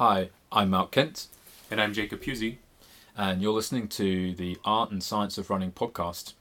[0.00, 1.26] Hi, I'm Malc Kent,
[1.70, 2.56] And I'm Jacob Puzey.
[3.18, 6.32] and you're listening to the Art and Science of Running podcast.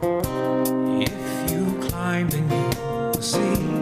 [0.00, 3.81] If you climb, then you will see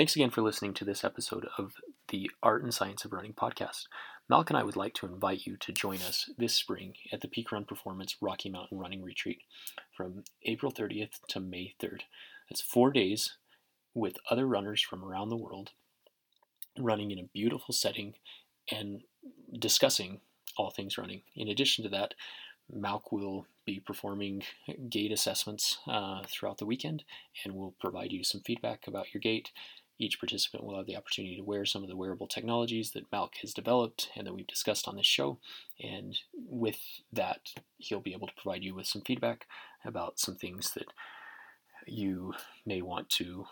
[0.00, 1.74] Thanks again for listening to this episode of
[2.08, 3.82] the Art and Science of Running podcast.
[4.32, 7.28] Malc and I would like to invite you to join us this spring at the
[7.28, 9.42] Peak Run Performance Rocky Mountain Running Retreat
[9.94, 12.00] from April 30th to May 3rd.
[12.48, 13.36] That's four days
[13.92, 15.72] with other runners from around the world
[16.78, 18.14] running in a beautiful setting
[18.72, 19.02] and
[19.58, 20.20] discussing
[20.56, 21.20] all things running.
[21.36, 22.14] In addition to that,
[22.74, 24.42] Malc will be performing
[24.88, 27.04] gait assessments uh, throughout the weekend
[27.44, 29.50] and will provide you some feedback about your gait.
[30.00, 33.34] Each participant will have the opportunity to wear some of the wearable technologies that Malc
[33.42, 35.38] has developed and that we've discussed on this show.
[35.78, 36.78] And with
[37.12, 39.46] that, he'll be able to provide you with some feedback
[39.84, 40.86] about some things that
[41.86, 42.32] you
[42.64, 43.44] may want to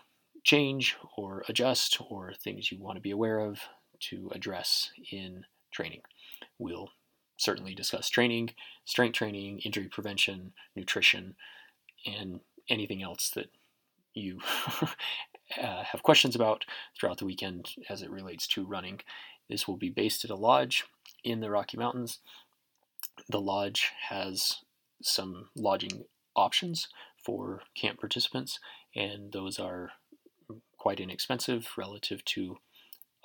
[0.43, 3.59] change or adjust or things you want to be aware of
[3.99, 6.01] to address in training.
[6.57, 6.89] We'll
[7.37, 8.55] certainly discuss training,
[8.85, 11.35] strength training, injury prevention, nutrition,
[12.07, 12.39] and
[12.69, 13.51] anything else that
[14.15, 14.39] you
[15.57, 16.65] uh, have questions about
[16.97, 18.99] throughout the weekend as it relates to running.
[19.49, 20.85] This will be based at a lodge
[21.23, 22.19] in the Rocky Mountains.
[23.29, 24.59] The lodge has
[25.01, 26.05] some lodging
[26.35, 26.87] options
[27.23, 28.59] for camp participants,
[28.95, 29.91] and those are
[30.77, 32.57] quite inexpensive relative to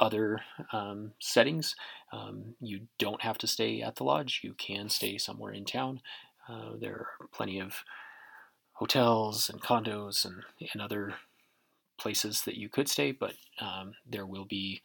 [0.01, 0.41] other
[0.73, 1.77] um, settings.
[2.13, 6.01] Um, you don't have to stay at the lodge, you can stay somewhere in town.
[6.49, 7.85] Uh, there are plenty of
[8.73, 10.43] hotels and condos and,
[10.73, 11.15] and other
[11.99, 14.83] places that you could stay, but um, there will be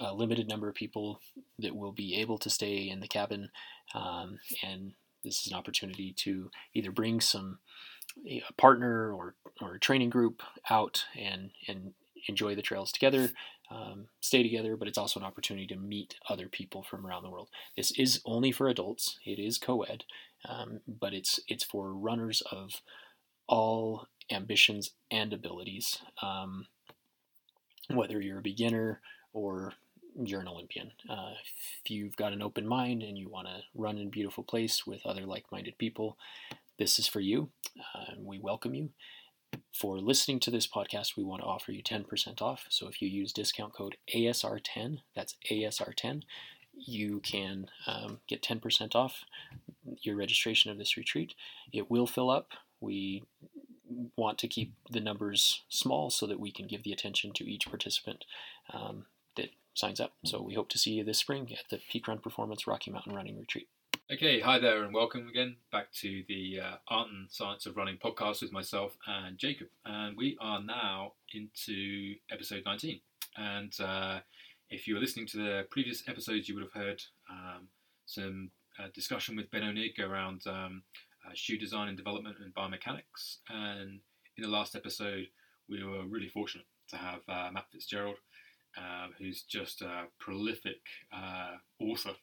[0.00, 1.20] a limited number of people
[1.58, 3.50] that will be able to stay in the cabin,
[3.94, 4.92] um, and
[5.22, 7.58] this is an opportunity to either bring some
[8.28, 11.94] a partner or or a training group out and and
[12.28, 13.30] enjoy the trails together,
[13.70, 17.30] um, stay together, but it's also an opportunity to meet other people from around the
[17.30, 17.48] world.
[17.76, 19.18] This is only for adults.
[19.24, 20.04] It is co-ed,
[20.48, 22.80] um, but it's it's for runners of
[23.46, 26.66] all ambitions and abilities, um,
[27.88, 29.00] whether you're a beginner
[29.32, 29.72] or
[30.16, 30.92] you're an Olympian.
[31.08, 34.44] Uh, if you've got an open mind and you want to run in a beautiful
[34.44, 36.16] place with other like-minded people,
[36.78, 37.50] this is for you.
[37.94, 38.90] Uh, we welcome you.
[39.72, 42.66] For listening to this podcast, we want to offer you 10% off.
[42.68, 46.22] So if you use discount code ASR10, that's ASR10,
[46.76, 49.24] you can um, get 10% off
[50.02, 51.34] your registration of this retreat.
[51.72, 52.50] It will fill up.
[52.80, 53.22] We
[54.16, 57.66] want to keep the numbers small so that we can give the attention to each
[57.68, 58.24] participant
[58.72, 59.06] um,
[59.36, 60.12] that signs up.
[60.24, 63.14] So we hope to see you this spring at the Peak Run Performance Rocky Mountain
[63.14, 63.68] Running Retreat.
[64.12, 67.96] Okay, hi there, and welcome again back to the uh, Art and Science of Running
[67.96, 69.68] podcast with myself and Jacob.
[69.86, 73.00] And we are now into episode 19.
[73.38, 74.18] And uh,
[74.68, 77.68] if you were listening to the previous episodes, you would have heard um,
[78.04, 80.82] some uh, discussion with Benno Nigg around um,
[81.26, 83.38] uh, shoe design and development and biomechanics.
[83.48, 84.00] And
[84.36, 85.26] in the last episode,
[85.68, 88.16] we were really fortunate to have uh, Matt Fitzgerald,
[88.76, 90.80] uh, who's just a prolific
[91.12, 92.14] uh, author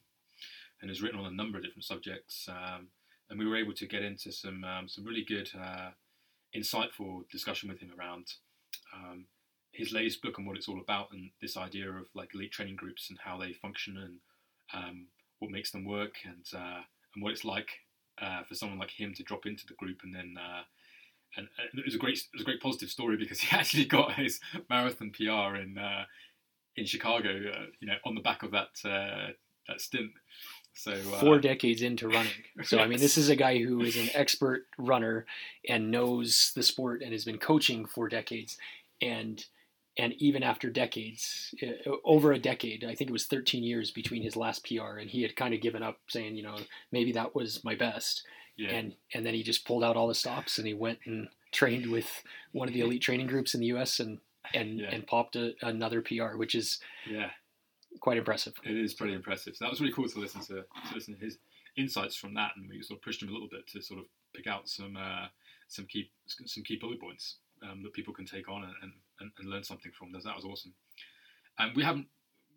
[0.81, 2.47] and has written on a number of different subjects.
[2.49, 2.87] Um,
[3.29, 5.91] and we were able to get into some um, some really good, uh,
[6.55, 8.27] insightful discussion with him around
[8.93, 9.25] um,
[9.71, 12.75] his latest book and what it's all about, and this idea of like elite training
[12.75, 14.19] groups and how they function and
[14.73, 15.07] um,
[15.39, 16.81] what makes them work, and uh,
[17.15, 17.69] and what it's like
[18.19, 20.35] uh, for someone like him to drop into the group and then.
[20.37, 20.63] Uh,
[21.37, 24.13] and, it was a great, it was a great positive story because he actually got
[24.15, 26.03] his marathon PR in uh,
[26.75, 30.11] in Chicago, uh, you know, on the back of that that stint.
[30.73, 32.31] So uh, four decades into running.
[32.63, 35.25] So I mean, this is a guy who is an expert runner
[35.67, 38.57] and knows the sport and has been coaching for decades,
[39.01, 39.43] and
[39.97, 44.23] and even after decades, uh, over a decade, I think it was 13 years between
[44.23, 46.57] his last PR, and he had kind of given up, saying, you know,
[46.91, 48.23] maybe that was my best.
[48.57, 51.27] yeah, And and then he just pulled out all the stops and he went and
[51.51, 52.23] trained with
[52.53, 53.99] one of the elite training groups in the U.S.
[53.99, 54.19] and
[54.53, 54.89] and Yeah.
[54.93, 56.79] and popped a, another PR, which is
[57.09, 57.29] yeah,
[57.99, 58.53] quite impressive.
[58.63, 59.55] it is pretty impressive.
[59.55, 61.37] So that was really cool to listen to to listen to his
[61.77, 64.05] insights from that, and we sort of pushed him a little bit to sort of
[64.33, 65.27] pick out some uh,
[65.67, 67.35] some key some key bullet points.
[67.63, 70.11] Um, that people can take on and, and, and learn something from.
[70.11, 70.73] That was awesome.
[71.59, 72.07] And we haven't,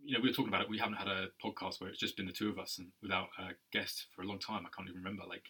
[0.04, 0.70] you know, we were talking about it.
[0.70, 3.28] We haven't had a podcast where it's just been the two of us and without
[3.38, 4.66] a guest for a long time.
[4.66, 5.44] I can't even remember, like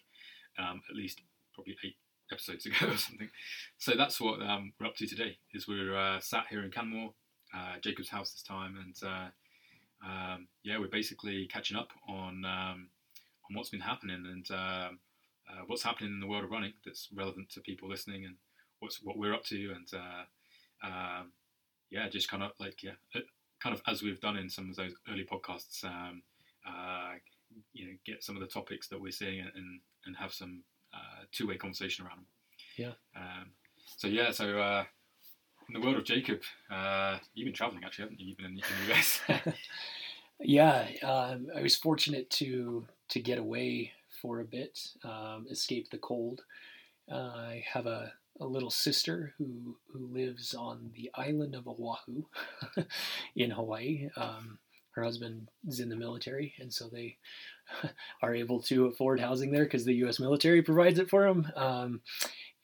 [0.57, 1.21] um, at least
[1.53, 1.95] probably eight
[2.31, 3.29] episodes ago or something.
[3.77, 5.37] So that's what um, we're up to today.
[5.53, 7.13] Is we're uh, sat here in Canmore,
[7.55, 9.27] uh, Jacob's house this time, and uh,
[10.05, 12.89] um, yeah, we're basically catching up on um,
[13.49, 14.99] on what's been happening and um,
[15.49, 18.35] uh, what's happening in the world of running that's relevant to people listening and
[18.85, 21.31] what's what we're up to and uh, um,
[21.89, 23.19] yeah, just kind of like yeah, uh,
[23.61, 26.21] kind of as we've done in some of those early podcasts, um,
[26.67, 27.13] uh,
[27.73, 31.23] you know, get some of the topics that we're seeing and and have some uh,
[31.31, 32.25] two way conversation around them.
[32.77, 33.19] Yeah.
[33.19, 33.51] Um,
[33.97, 34.83] so yeah, so uh,
[35.67, 36.41] in the world of Jacob,
[36.71, 38.27] uh, you've been traveling actually, haven't you?
[38.27, 39.21] You've been in, in the US.
[40.39, 43.91] yeah, um, I was fortunate to to get away
[44.21, 46.43] for a bit, um, escape the cold.
[47.11, 52.23] Uh, I have a, a little sister who who lives on the island of Oahu
[53.35, 54.09] in Hawaii.
[54.15, 54.59] Um,
[54.91, 57.17] her husband is in the military, and so they
[58.21, 60.19] are able to afford housing there because the U.S.
[60.19, 61.51] military provides it for them.
[61.55, 62.01] Um,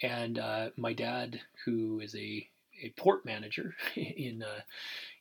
[0.02, 2.48] and uh, my dad, who is a,
[2.82, 4.62] a port manager in uh,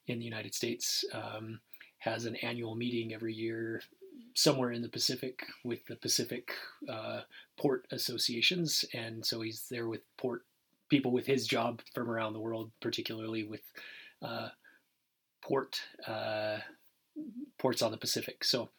[0.07, 1.61] in the United States, um,
[1.99, 3.83] has an annual meeting every year
[4.35, 6.53] somewhere in the Pacific with the Pacific
[6.89, 7.21] uh,
[7.59, 10.45] port associations, and so he's there with port
[10.89, 13.63] people with his job from around the world, particularly with
[14.23, 14.49] uh,
[15.43, 16.59] port uh,
[17.59, 18.45] ports on the Pacific.
[18.45, 18.71] So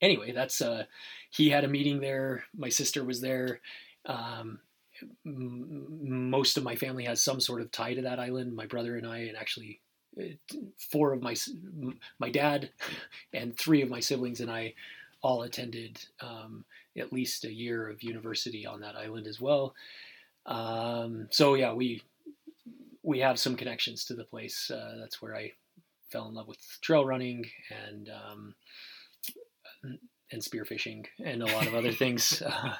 [0.00, 0.84] anyway, that's uh,
[1.30, 2.44] he had a meeting there.
[2.56, 3.60] My sister was there.
[4.06, 4.60] Um,
[5.24, 8.54] m- most of my family has some sort of tie to that island.
[8.54, 9.80] My brother and I, and actually
[10.90, 11.34] four of my
[12.18, 12.70] my dad
[13.32, 14.74] and three of my siblings and I
[15.22, 16.64] all attended um,
[16.96, 19.74] at least a year of university on that island as well.
[20.46, 22.02] Um, so yeah, we
[23.02, 24.70] we have some connections to the place.
[24.70, 25.52] Uh, that's where I
[26.10, 27.46] fell in love with trail running
[27.86, 28.54] and um,
[30.32, 32.74] and spearfishing and a lot of other things, uh,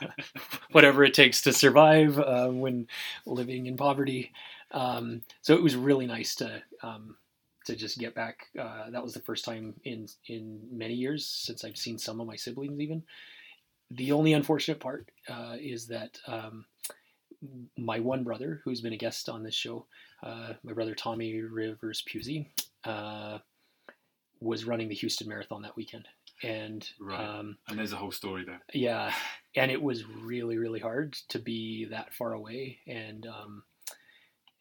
[0.72, 2.86] whatever it takes to survive uh, when
[3.24, 4.32] living in poverty.
[4.72, 7.16] Um, so it was really nice to um,
[7.66, 8.46] to just get back.
[8.58, 12.26] Uh, that was the first time in in many years since I've seen some of
[12.26, 12.80] my siblings.
[12.80, 13.02] Even
[13.90, 16.64] the only unfortunate part uh, is that um,
[17.76, 19.86] my one brother, who's been a guest on this show,
[20.22, 22.46] uh, my brother Tommy Rivers Puzey,
[22.84, 23.38] uh,
[24.40, 26.08] was running the Houston Marathon that weekend
[26.42, 27.20] and right.
[27.20, 28.60] um, and there's a whole story there.
[28.72, 29.12] Yeah,
[29.54, 33.62] and it was really really hard to be that far away, and um,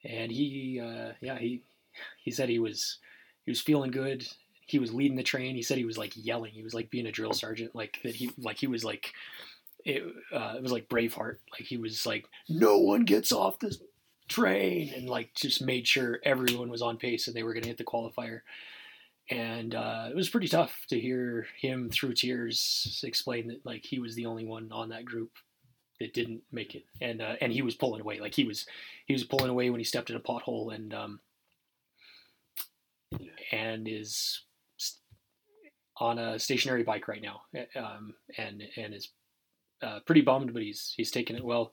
[0.04, 1.64] and he uh, yeah he
[2.24, 3.00] he said he was
[3.46, 4.28] he was feeling good.
[4.68, 5.56] He was leading the train.
[5.56, 6.52] He said he was like yelling.
[6.52, 8.16] He was like being a drill sergeant, like that.
[8.16, 9.14] He like he was like
[9.84, 10.04] it.
[10.34, 11.38] Uh, it was like Braveheart.
[11.52, 13.80] Like he was like no one gets off this
[14.28, 17.70] train, and like just made sure everyone was on pace and they were going to
[17.70, 18.42] hit the qualifier
[19.30, 24.00] and uh, it was pretty tough to hear him through tears explain that like he
[24.00, 25.32] was the only one on that group
[26.00, 28.66] that didn't make it, and uh, and he was pulling away like he was
[29.06, 31.20] he was pulling away when he stepped in a pothole and um,
[33.52, 34.42] and is
[35.98, 37.42] on a stationary bike right now,
[37.76, 39.10] um, and and is
[39.82, 41.72] uh, pretty bummed, but he's he's taking it well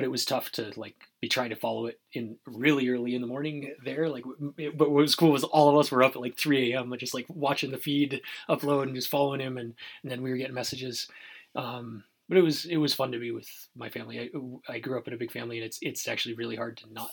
[0.00, 3.20] but it was tough to like be trying to follow it in really early in
[3.20, 4.08] the morning there.
[4.08, 4.24] Like,
[4.56, 6.94] it, but what was cool was all of us were up at like 3 a.m.
[6.98, 10.38] just like watching the feed upload and just following him, and, and then we were
[10.38, 11.06] getting messages.
[11.54, 14.30] Um, but it was it was fun to be with my family.
[14.68, 16.92] I, I grew up in a big family, and it's it's actually really hard to
[16.92, 17.10] not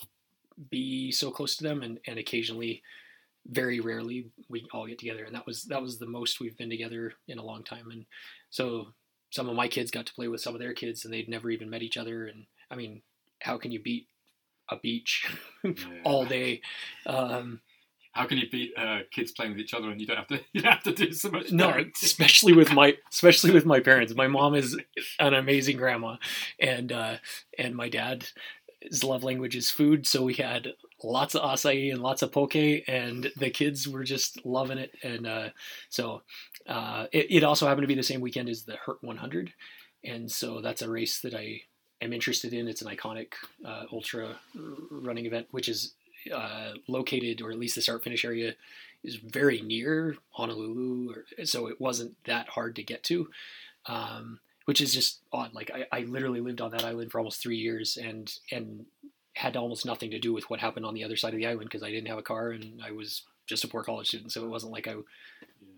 [0.70, 2.82] be so close to them, and, and occasionally,
[3.48, 6.70] very rarely, we all get together, and that was that was the most we've been
[6.70, 7.90] together in a long time.
[7.90, 8.04] And
[8.50, 8.88] so
[9.30, 11.50] some of my kids got to play with some of their kids, and they'd never
[11.50, 13.02] even met each other, and I mean,
[13.40, 14.08] how can you beat
[14.70, 15.26] a beach
[15.64, 15.72] yeah.
[16.04, 16.60] all day?
[17.06, 17.60] Um,
[18.12, 20.40] how can you beat uh, kids playing with each other and you don't have to
[20.52, 21.50] you don't have to do so much?
[21.52, 24.14] No, especially with my especially with my parents.
[24.14, 24.76] My mom is
[25.18, 26.16] an amazing grandma,
[26.60, 27.16] and uh,
[27.58, 28.28] and my dad
[28.80, 30.06] his love language is food.
[30.06, 30.68] So we had
[31.02, 34.92] lots of acai and lots of poke, and the kids were just loving it.
[35.02, 35.48] And uh,
[35.88, 36.22] so
[36.66, 39.52] uh, it, it also happened to be the same weekend as the Hurt 100,
[40.04, 41.62] and so that's a race that I
[42.00, 42.68] am interested in.
[42.68, 43.32] It's an iconic
[43.64, 44.36] uh, ultra
[44.90, 45.94] running event, which is
[46.34, 48.54] uh, located, or at least the start finish area
[49.04, 53.30] is very near Honolulu, or, so it wasn't that hard to get to.
[53.86, 55.54] Um, which is just odd.
[55.54, 58.84] Like I, I literally lived on that island for almost three years, and and
[59.38, 61.68] had almost nothing to do with what happened on the other side of the island
[61.68, 64.32] because I didn't have a car and I was just a poor college student.
[64.32, 64.96] So it wasn't like I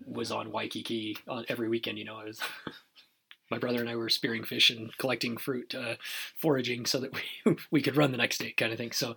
[0.03, 1.99] was on Waikiki on every weekend.
[1.99, 2.39] You know, I was.
[3.51, 5.95] my brother and I were spearing fish and collecting fruit, uh,
[6.37, 7.13] foraging so that
[7.45, 8.93] we we could run the next day, kind of thing.
[8.93, 9.15] So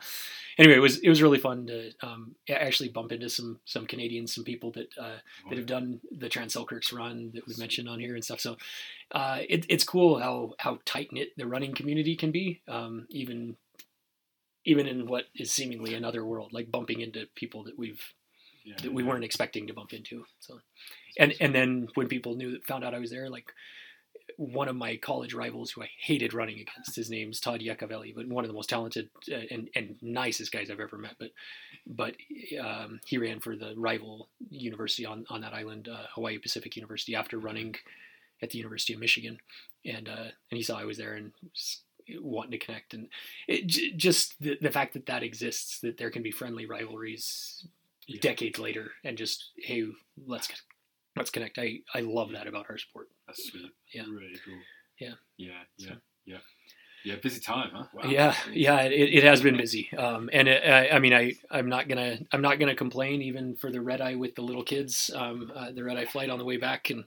[0.59, 4.35] anyway, it was it was really fun to um, actually bump into some some Canadians,
[4.35, 8.01] some people that uh, that have done the Trans Selkirks run that we mentioned on
[8.01, 8.41] here and stuff.
[8.41, 8.57] So
[9.13, 13.57] uh, it, it's cool how how tight knit the running community can be, um, even
[14.65, 18.03] even in what is seemingly another world, like bumping into people that we've
[18.65, 19.09] Yeah, that we yeah.
[19.11, 20.25] weren't expecting to bump into.
[20.41, 20.61] So,
[21.19, 23.53] and and then when people knew found out I was there, like
[24.37, 28.27] one of my college rivals who I hated running against, his name's Todd Iacovelli, but
[28.27, 31.17] one of the most talented uh, and and nicest guys I've ever met.
[31.19, 31.33] But
[31.87, 32.15] but
[32.59, 37.15] um, he ran for the rival university on on that island, uh, Hawaii Pacific University,
[37.15, 37.77] after running
[38.43, 39.39] at the University of Michigan,
[39.85, 41.33] and uh, and he saw I was there and.
[41.43, 41.84] Was,
[42.21, 43.09] wanting to connect and
[43.49, 47.67] it, j- just the, the fact that that exists that there can be friendly rivalries
[48.07, 48.21] Yeah.
[48.21, 49.87] decades later and just hey
[50.27, 50.49] let's
[51.17, 53.71] let's connect i i love that about our sport That's sweet.
[53.95, 54.03] Yeah.
[54.03, 54.59] Really cool.
[55.01, 55.15] Yeah.
[55.39, 55.53] Yeah.
[55.79, 55.89] Yeah.
[55.89, 55.97] So-
[56.27, 56.39] Yeah.
[57.05, 57.17] Yeah.
[57.23, 57.85] Busy time, huh?
[57.93, 58.09] Wow.
[58.09, 61.69] yeah yeah it, it has been busy um and it, I, I mean i i'm
[61.69, 65.11] not gonna i'm not gonna complain even for the red eye with the little kids
[65.15, 67.05] um uh, the red eye flight on the way back and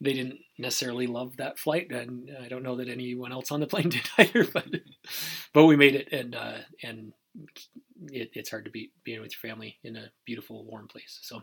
[0.00, 3.66] they didn't necessarily love that flight and i don't know that anyone else on the
[3.66, 4.66] plane did either but
[5.54, 7.12] but we made it and uh and
[8.12, 11.42] it, it's hard to beat being with your family in a beautiful warm place so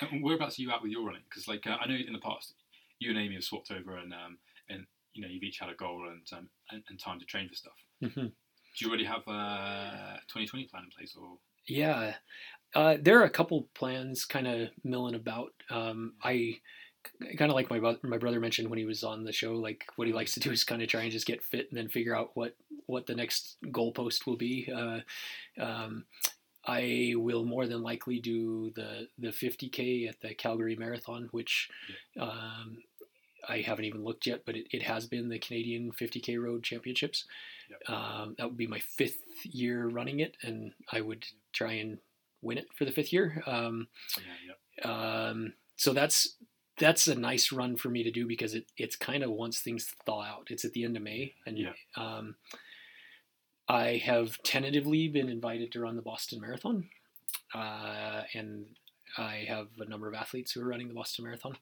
[0.00, 1.22] And whereabouts are you at with your running?
[1.28, 2.54] Because like uh, I know in the past
[2.98, 4.38] you and Amy have swapped over and um
[4.68, 4.86] and
[5.18, 7.54] you know you've each had a goal and um and, and time to train for
[7.54, 7.72] stuff.
[8.02, 8.14] mhm.
[8.14, 11.38] Do you already have a 2020 plan in place or?
[11.66, 12.14] Yeah,
[12.74, 15.52] uh, there are a couple plans kind of milling about.
[15.68, 16.60] Um, I
[17.36, 19.54] kind of like my my brother mentioned when he was on the show.
[19.54, 21.78] Like what he likes to do is kind of try and just get fit and
[21.78, 22.54] then figure out what
[22.86, 24.70] what the next goalpost will be.
[24.72, 25.00] Uh,
[25.60, 26.04] um,
[26.64, 31.68] I will more than likely do the the 50k at the Calgary Marathon, which
[32.20, 32.78] um,
[33.46, 37.24] I haven't even looked yet, but it, it has been the Canadian 50k Road Championships.
[37.70, 37.90] Yep.
[37.90, 41.98] Um, that would be my fifth year running it, and I would try and
[42.42, 43.42] win it for the fifth year.
[43.46, 44.54] Um, Yeah.
[44.84, 45.28] Yeah.
[45.28, 46.36] um, so that's
[46.78, 49.92] that's a nice run for me to do because it, it's kind of once things
[50.06, 50.46] thaw out.
[50.50, 51.72] It's at the end of May, and Yeah.
[51.96, 52.36] um,
[53.68, 56.88] I have tentatively been invited to run the Boston Marathon,
[57.54, 58.66] uh, and
[59.16, 61.56] I have a number of athletes who are running the Boston Marathon.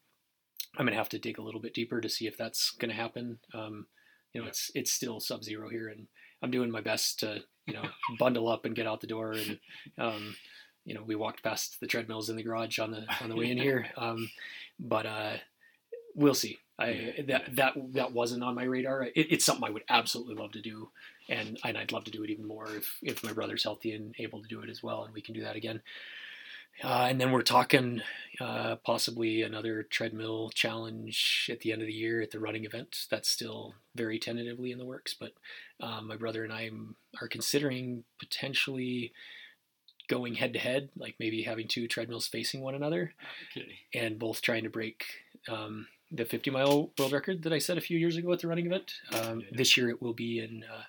[0.77, 3.39] I'm gonna have to dig a little bit deeper to see if that's gonna happen.
[3.53, 3.87] Um,
[4.33, 4.49] you know, Yeah.
[4.49, 6.07] it's it's still sub-zero here, and
[6.41, 7.83] I'm doing my best to you know
[8.19, 9.31] bundle up and get out the door.
[9.33, 9.59] And
[9.97, 10.35] um,
[10.85, 13.49] you know, we walked past the treadmills in the garage on the on the way
[13.51, 14.29] in here, um,
[14.79, 15.33] but uh,
[16.15, 16.59] we'll see.
[16.79, 19.03] I that that that wasn't on my radar.
[19.03, 20.89] It, it's something I would absolutely love to do,
[21.27, 24.13] and and I'd love to do it even more if if my brother's healthy and
[24.19, 25.81] able to do it as well, and we can do that again.
[26.83, 28.01] Uh, and then we're talking
[28.39, 33.05] uh, possibly another treadmill challenge at the end of the year at the running event.
[33.09, 35.33] That's still very tentatively in the works, but
[35.79, 36.69] um, my brother and I
[37.21, 39.11] are considering potentially
[40.07, 43.13] going head to head, like maybe having two treadmills facing one another
[43.51, 43.67] Okay.
[43.93, 45.03] and both trying to break
[45.49, 48.47] um, the 50 mile world record that I set a few years ago at the
[48.47, 48.93] running event.
[49.11, 49.47] Um, Yeah.
[49.51, 50.83] This year it will be in uh,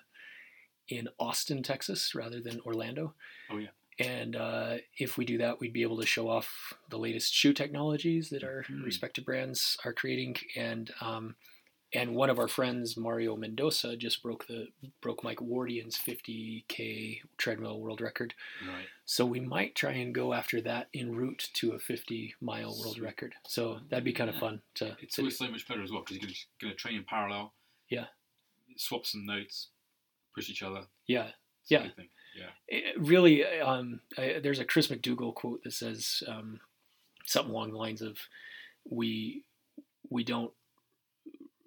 [0.87, 3.13] in Austin, Texas, rather than Orlando.
[3.51, 3.67] Oh, yeah.
[3.99, 7.51] And uh, if we do that, we'd be able to show off the latest shoe
[7.53, 8.83] technologies that our Mhm.
[8.85, 10.37] respective brands are creating.
[10.55, 11.35] And um,
[11.91, 14.67] and one of our friends, Mario Mendoza, just broke the
[15.01, 18.35] broke Mike Wardian's 50k treadmill world record.
[18.67, 18.85] Right.
[19.05, 22.99] So we might try and go after that en route to a 50 mile world
[22.99, 23.33] record.
[23.47, 24.95] So that'd be kind of fun to.
[25.01, 27.53] It's to always so much better as well because you're going to train in parallel.
[27.89, 28.05] Yeah.
[28.77, 29.69] Swap some notes,
[30.35, 30.85] push each other.
[31.07, 31.31] yeah,
[31.63, 31.89] It's Yeah.
[32.35, 32.49] Yeah.
[32.67, 33.43] It really.
[33.45, 36.59] Um, I, there's a Chris McDougall quote that says um,
[37.25, 38.17] something along the lines of,
[38.89, 39.43] "We
[40.09, 40.51] we don't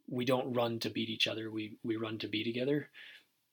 [0.08, 1.50] we don't run to beat each other.
[1.50, 2.90] We we run to be together,"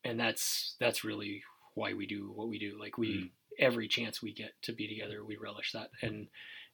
[0.04, 1.44] and that's that's really
[1.76, 2.78] why we do what we do.
[2.80, 3.30] Like we Mm.
[3.58, 6.28] every chance we get to be together, we relish that, and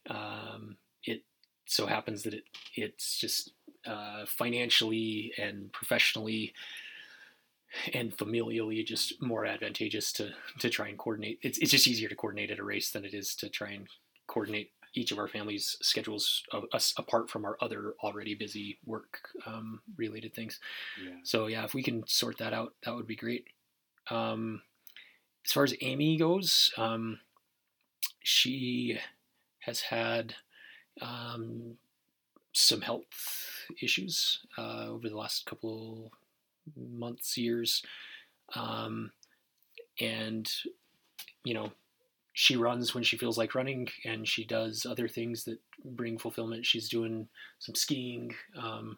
[0.09, 1.23] um, it
[1.65, 2.43] so happens that it
[2.75, 3.51] it's just
[3.85, 6.53] uh, financially and professionally
[7.93, 11.39] and familially just more advantageous to to try and coordinate.
[11.41, 13.87] It's it's just easier to coordinate at a race than it is to try and
[14.27, 19.29] coordinate each of our families' schedules of us apart from our other already busy work
[19.45, 20.59] um, related things.
[21.03, 21.15] Yeah.
[21.23, 23.47] So yeah, if we can sort that out, that would be great.
[24.09, 24.61] Um,
[25.45, 27.19] as far as Amy goes, um,
[28.21, 28.97] she
[29.59, 30.35] has had
[31.01, 31.77] um,
[32.53, 36.11] some health issues uh, over the last couple
[36.75, 37.83] months, years,
[38.55, 39.11] um,
[39.99, 40.51] and
[41.43, 41.71] you know,
[42.33, 46.65] she runs when she feels like running, and she does other things that bring fulfillment.
[46.65, 47.29] She's doing
[47.59, 48.33] some skiing.
[48.61, 48.97] Um,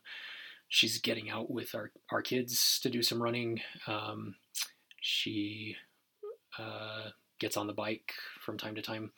[0.70, 3.62] she's getting out with our, our kids to do some running.
[3.86, 4.36] Um,
[5.02, 5.76] she
[6.58, 7.10] uh,
[7.40, 9.12] gets on the bike from time to time.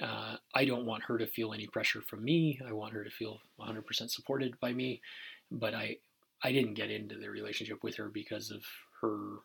[0.00, 2.60] Uh, I don't want her to feel any pressure from me.
[2.66, 5.02] I want her to feel 100% supported by me.
[5.50, 5.96] But I,
[6.42, 8.62] I didn't get into the relationship with her because of
[9.00, 9.38] her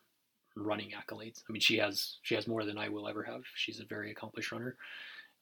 [0.55, 1.41] running accolades.
[1.47, 3.43] I mean, she has she has more than I will ever have.
[3.55, 4.75] She's a very accomplished runner,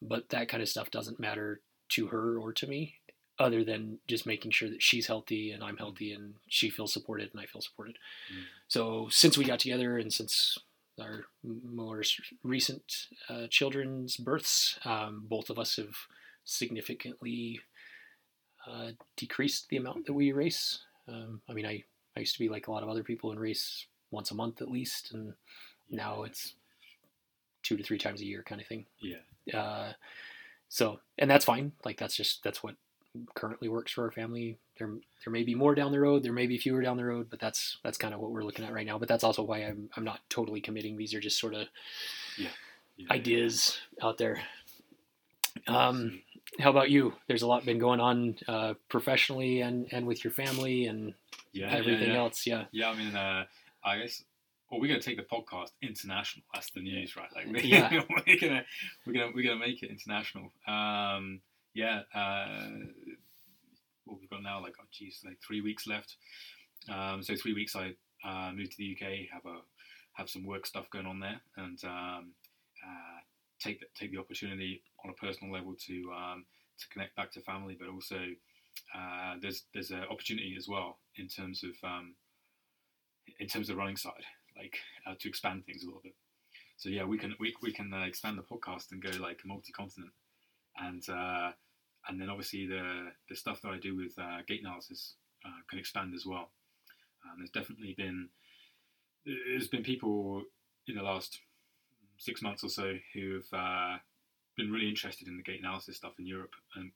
[0.02, 2.96] but that kind of stuff doesn't matter to her or to me,
[3.38, 7.32] other than just making sure that she's healthy and I'm healthy and she feels supported
[7.32, 7.98] and I feel supported.
[8.32, 8.44] Mm.
[8.68, 10.58] So since we got together and since
[11.00, 12.04] our more
[12.44, 15.96] recent uh, children's births, um, both of us have
[16.44, 17.62] significantly
[18.70, 20.80] uh, decreased the amount that we race.
[21.12, 21.84] Um, I mean, I,
[22.16, 24.62] I used to be like a lot of other people and race once a month
[24.62, 25.34] at least, and
[25.90, 26.56] now it's
[27.64, 28.86] two to three times a year kind of thing.
[29.00, 29.60] Yeah.
[29.60, 29.94] Uh,
[30.70, 31.74] so, and that's fine.
[31.84, 32.76] Like that's just that's what
[33.36, 34.58] currently works for our family.
[34.78, 34.90] There,
[35.26, 36.24] there may be more down the road.
[36.24, 38.66] There may be fewer down the road, but that's that's kind of what we're looking
[38.66, 38.98] at right now.
[38.98, 40.98] But that's also why I'm I'm not totally committing.
[40.98, 41.68] These are just sort of
[42.38, 42.50] Yeah.
[43.10, 44.42] ideas out there.
[45.68, 46.22] Um,
[46.60, 47.14] how about you?
[47.28, 51.14] There's a lot been going on uh, professionally and and with your family and
[51.54, 52.20] yeah, everything yeah, yeah.
[52.20, 52.48] else.
[52.48, 52.66] Yeah.
[52.72, 53.46] Yeah, I mean, uh,
[53.84, 54.24] I guess.
[54.70, 56.46] Well, we're gonna take the podcast international.
[56.54, 57.28] That's the news, right?
[57.36, 58.04] Like, we, Yeah.
[58.10, 58.64] we're gonna
[59.06, 60.52] we're gonna we're gonna make it international.
[60.68, 61.42] Um,
[61.74, 62.02] yeah.
[62.14, 62.70] Uh,
[64.06, 66.16] what we've got now, like, oh, geez, like three weeks left.
[66.90, 67.94] Um, so three weeks, I
[68.26, 69.60] uh, moved to the UK, have a
[70.14, 72.34] have some work stuff going on there, and um,
[72.86, 73.20] uh,
[73.62, 76.46] take the, take the opportunity on a personal level to um,
[76.80, 78.18] to connect back to family, but also
[78.96, 82.16] uh, there's there's an opportunity as well in terms of um,
[83.40, 84.26] in terms of running side,
[84.58, 84.78] like
[85.08, 86.16] uh, to expand things a little bit.
[86.78, 90.12] So yeah, we can we, we can uh, expand the podcast and go like multi-continent,
[90.78, 91.52] and uh,
[92.08, 95.16] and then obviously the the stuff that I do with uh, gait analysis
[95.46, 96.52] uh, can expand as well.
[97.24, 98.30] Um, there's definitely been
[99.26, 100.44] there's been people
[100.88, 101.40] in the last
[102.22, 103.98] six months or so who have uh,
[104.56, 106.92] been really interested in the gait analysis stuff in Europe, and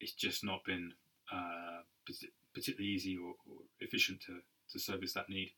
[0.00, 0.92] it's just not been
[1.32, 1.80] uh,
[2.52, 4.40] particularly easy or, or efficient to,
[4.72, 5.52] to service that need,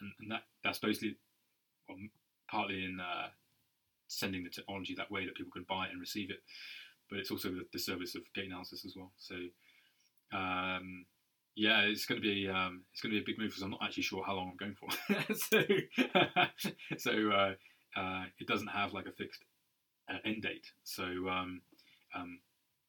[0.00, 1.16] and, and that that's basically
[1.88, 1.96] well,
[2.50, 3.28] partly in uh,
[4.06, 6.42] sending the technology that way that people can buy it and receive it,
[7.08, 9.12] but it's also the, the service of gait analysis as well.
[9.18, 9.34] So.
[10.32, 11.06] Um,
[11.58, 13.70] yeah, it's going to be um, it's going to be a big move because I'm
[13.70, 14.90] not actually sure how long I'm going for.
[15.34, 15.62] so,
[16.98, 17.54] so uh,
[17.96, 19.42] uh, it doesn't have like a fixed
[20.10, 20.66] uh, end date.
[20.84, 21.62] So um,
[22.14, 22.38] um,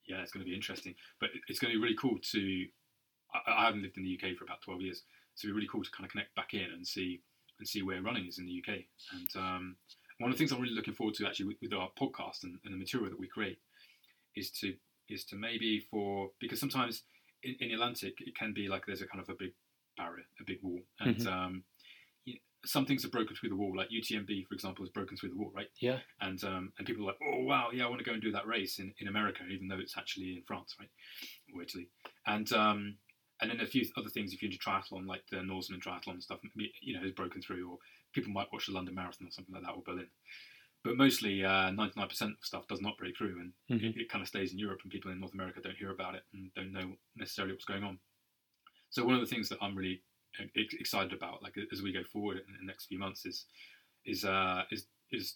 [0.07, 0.95] yeah, it's going to be interesting.
[1.19, 2.65] But it's going to be really cool to.
[3.33, 5.03] I, I haven't lived in the UK for about 12 years,
[5.35, 7.21] so it'd be really cool to kind of connect back in and see
[7.59, 8.79] and see where running is in the UK.
[9.13, 9.75] And um,
[10.19, 12.57] one of the things I'm really looking forward to actually with, with our podcast and,
[12.65, 13.57] and the material that we create
[14.35, 14.73] is to
[15.09, 17.03] is to maybe for because sometimes
[17.43, 19.53] in, in the Atlantic it can be like there's a kind of a big
[19.97, 21.76] barrier, a big wall, and um, y-
[22.67, 23.73] some things are broken through the wall.
[23.75, 25.69] Like UTMB, for example, is broken through the wall, right?
[25.79, 25.99] Yeah.
[26.21, 28.31] And um, and people are like, oh wow, yeah, I want to go and do
[28.31, 30.89] that race in, in America, even though it's actually in France, right,
[31.55, 31.87] or Italy.
[32.25, 32.97] And um,
[33.41, 36.23] and then a few other things if you're into triathlon, like the Norseman triathlon and
[36.23, 36.39] stuff,
[36.81, 37.77] you know, is broken through, or
[38.13, 40.07] people might watch the London Marathon or something like that, or Berlin.
[40.83, 43.95] But mostly, uh, 99% of stuff does not break through, and Mhm.
[43.95, 46.15] it, it kind of stays in Europe, and people in North America don't hear about
[46.15, 47.99] it and don't know necessarily what's going on.
[48.89, 50.01] So one of the things that I'm really
[50.55, 53.45] excited about, like as we go forward in the next few months, is
[54.05, 55.35] is uh, is is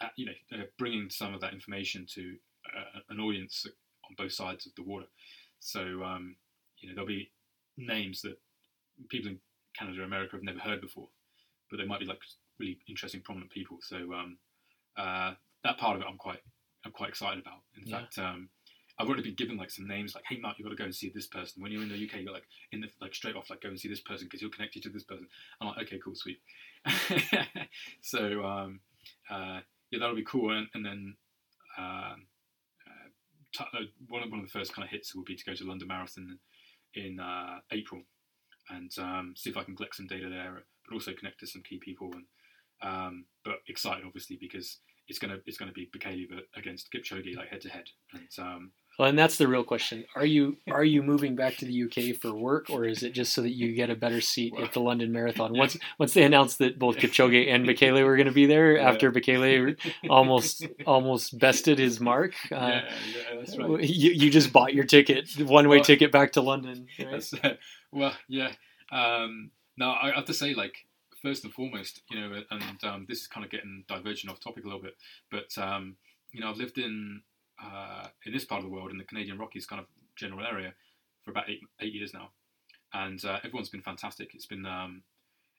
[0.00, 2.36] uh, you know uh, bringing some of that information to
[2.76, 3.66] uh, an audience
[4.08, 5.06] on both sides of the water.
[5.60, 6.36] So um,
[6.78, 7.30] you know there'll be
[7.76, 8.38] names that
[9.08, 9.38] people in
[9.78, 11.08] Canada or America have never heard before,
[11.70, 12.20] but they might be like
[12.58, 13.78] really interesting, prominent people.
[13.80, 14.38] So um,
[14.96, 16.40] uh, that part of it, I'm quite
[16.84, 17.60] I'm quite excited about.
[17.76, 18.00] In Yeah.
[18.00, 18.18] fact.
[18.18, 18.48] Um,
[18.98, 20.94] I've already been given like some names, like, "Hey, Mark, you've got to go and
[20.94, 23.50] see this person." When you're in the UK, you're like in the like straight off,
[23.50, 25.26] like, "Go and see this person because he'll connect you to this person."
[25.60, 26.40] I'm like, "Okay, cool, sweet."
[28.00, 28.80] so um,
[29.30, 30.56] uh, yeah, that'll be cool.
[30.56, 31.16] And, and then
[31.78, 32.26] um,
[32.86, 33.08] uh,
[33.52, 35.54] t- uh, one of one of the first kind of hits will be to go
[35.54, 36.38] to London Marathon
[36.94, 38.02] in uh, April
[38.70, 41.62] and um, see if I can collect some data there, but also connect to some
[41.62, 42.12] key people.
[42.12, 42.24] And
[42.82, 44.78] um, but excited obviously because
[45.08, 46.26] it's gonna it's gonna be Bekele
[46.56, 48.72] against Kipchoge like head to head, and um,
[49.02, 50.04] Well, and that's the real question.
[50.14, 53.34] Are you are you moving back to the UK for work, or is it just
[53.34, 55.52] so that you get a better seat at the London Marathon?
[55.58, 58.88] Once once they announced that both Kipchoge and Bekele were going to be there, Yeah.
[58.88, 59.76] after Bekele
[60.08, 63.80] almost almost bested his mark, uh, yeah, yeah, that's right.
[63.82, 66.86] you you just bought your ticket, one way Well- ticket back to London.
[67.04, 67.28] right?
[67.42, 67.54] Uh,
[67.90, 68.52] well, yeah.
[68.92, 70.76] Um, no, I have to say, like,
[71.20, 74.62] first and foremost, you know, and um, this is kind of getting diverging off topic
[74.62, 74.94] a little bit,
[75.28, 75.96] but um,
[76.30, 77.22] you know, I've lived in
[77.62, 80.74] uh, in this part of the world, in the Canadian Rockies kind of general area,
[81.22, 82.30] for about eight eight years now,
[82.92, 84.34] and uh, everyone's been fantastic.
[84.34, 85.02] It's been um,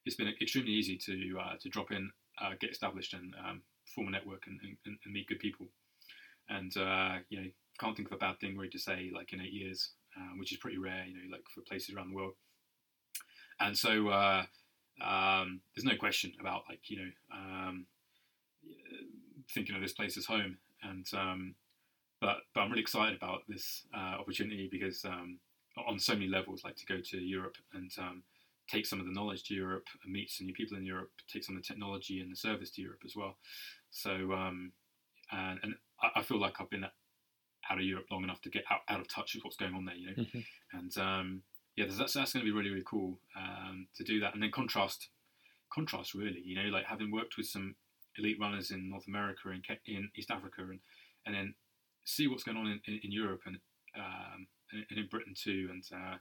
[0.06, 2.12] it's been extremely easy to uh, to drop in,
[2.42, 3.62] uh, get established, and um,
[3.96, 5.68] form a network and, and, and meet good people.
[6.50, 7.48] And uh, you know,
[7.80, 10.52] can't think of a bad thing really to say like in eight years, um, which
[10.52, 11.06] is pretty rare.
[11.08, 12.34] You know, like for places around the world.
[13.60, 14.44] And so uh,
[15.02, 17.86] um, there's no question about like you know um,
[19.54, 20.58] thinking of this place as home.
[20.82, 21.56] And um,
[22.24, 25.40] but but I'm really excited about this uh, opportunity because um,
[25.88, 28.24] on so many levels, like to go to Europe and um,
[28.70, 31.44] take some of the knowledge to Europe and meet some new people in Europe, take
[31.44, 33.36] some of the technology and the service to Europe as well.
[33.92, 34.72] So um,
[35.34, 38.64] and, and I, I feel like I've been out of Europe long enough to get
[38.72, 40.24] out, out of touch with what's going on there, you know.
[40.24, 40.46] Mhm.
[40.72, 41.42] And um,
[41.76, 44.52] yeah, that's that's going to be really really cool um, to do that, and then
[44.52, 45.10] contrast
[45.74, 47.76] contrast really, you know, like having worked with some
[48.18, 50.80] elite runners in North America and in East Africa, and
[51.26, 51.56] and then
[52.06, 53.58] see what's going on in, in, in Europe and,
[53.98, 56.18] um, and and in Britain too, and uh,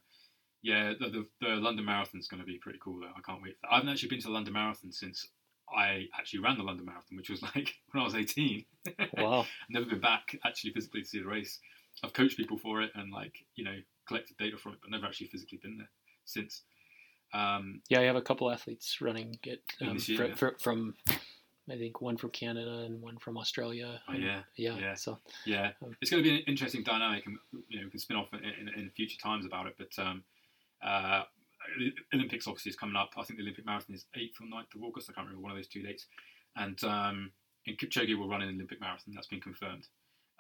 [0.63, 3.13] yeah, the, the, the London Marathon is going to be pretty cool though.
[3.17, 3.57] I can't wait.
[3.57, 3.73] For that.
[3.73, 5.27] I haven't actually been to the London Marathon since
[5.75, 8.65] I actually ran the London Marathon, which was like when I was 18.
[9.15, 9.47] Wow.
[9.71, 11.59] never been back actually physically to see the race.
[12.03, 15.07] I've coached people for it and like you know collected data from it, but never
[15.07, 15.91] actually physically been there
[16.25, 16.63] since.
[17.35, 20.35] Um, Yeah, I have a couple athletes running it um, year, fr- yeah.
[20.35, 20.95] fr- from,
[21.71, 24.01] I think one from Canada and one from Australia.
[24.09, 24.95] Oh, yeah, yeah, yeah.
[24.95, 28.01] So yeah, Um, it's going to be an interesting dynamic, and you know we can
[28.01, 29.77] spin off in, in, in future times about it.
[29.79, 30.25] But um,
[30.85, 31.23] uh,
[31.79, 33.11] the Olympics obviously is coming up.
[33.17, 35.09] I think the Olympic marathon is 8th or 9th of August.
[35.09, 36.07] I can't remember one of those two dates.
[36.57, 37.31] And um,
[37.67, 39.15] and Kipchoge will run an Olympic marathon.
[39.15, 39.87] That's been confirmed.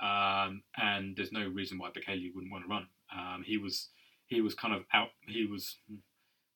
[0.01, 2.87] Um, and there's no reason why Bekele wouldn't want to run.
[3.17, 3.91] Um, he was
[4.27, 5.11] he was kind of out.
[5.29, 5.77] He was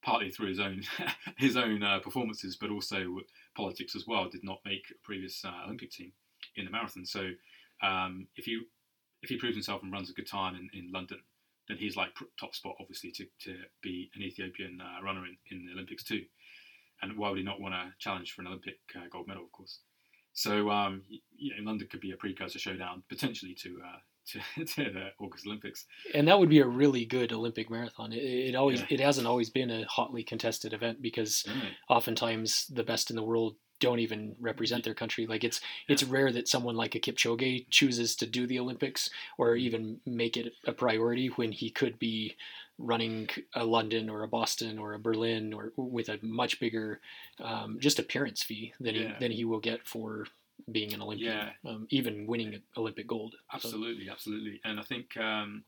[0.02, 0.82] partly through his own
[1.36, 3.20] his own uh, performances, but also
[3.56, 4.28] politics as well.
[4.28, 6.12] Did not make a previous uh, Olympic team
[6.56, 7.04] in the marathon.
[7.04, 7.30] So
[7.82, 8.64] um, if you
[9.22, 11.18] if he proves himself and runs a good time in, in London,
[11.68, 15.66] then he's like top spot obviously to, to be an Ethiopian uh, runner in, in
[15.66, 16.22] the Olympics too.
[17.02, 19.52] And why would he not want to challenge for an Olympic uh, gold medal, of
[19.52, 19.80] course?
[20.32, 21.02] So um,
[21.56, 23.98] know, London could be a precursor showdown potentially to uh,
[24.32, 25.86] to, to the August Olympics.
[26.14, 28.12] and that would be a really good Olympic marathon.
[28.12, 28.86] It, it always Yeah.
[28.90, 31.72] it hasn't always been a hotly contested event because Right.
[31.88, 35.26] oftentimes the best in the world don't even represent their country.
[35.26, 39.54] Like it's it's rare that someone like a Kipchoge chooses to do the Olympics or
[39.54, 42.36] even make it a priority when he could be
[42.78, 47.00] running a London or a Boston or a Berlin or with a much bigger
[47.40, 49.08] um, just appearance fee than Yeah.
[49.08, 50.26] he than he will get for
[50.72, 51.70] being an Olympian, Yeah.
[51.70, 53.34] um, even winning Olympic gold.
[53.34, 55.64] So- Absolutely, absolutely, and I think um,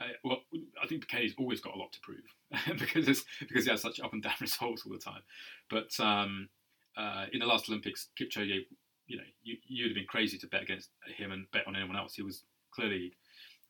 [0.00, 0.38] uh, well,
[0.82, 3.98] I think Bekele's always got a lot to prove because it's, because he has such
[4.00, 5.22] up and down results all the time.
[5.68, 6.48] But um,
[6.96, 8.64] uh, in the last Olympics, Kipchoge,
[9.08, 11.96] you know, you, you'd have been crazy to bet against him and bet on anyone
[11.96, 12.14] else.
[12.14, 13.12] He was clearly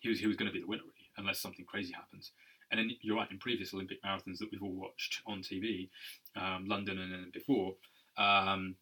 [0.01, 2.33] he was he was going to be the winner really, unless something crazy happens.
[2.71, 5.89] And then you're right in previous Olympic marathons that we've all watched on TV,
[6.37, 7.75] um, London and then before.
[8.19, 8.75] Um,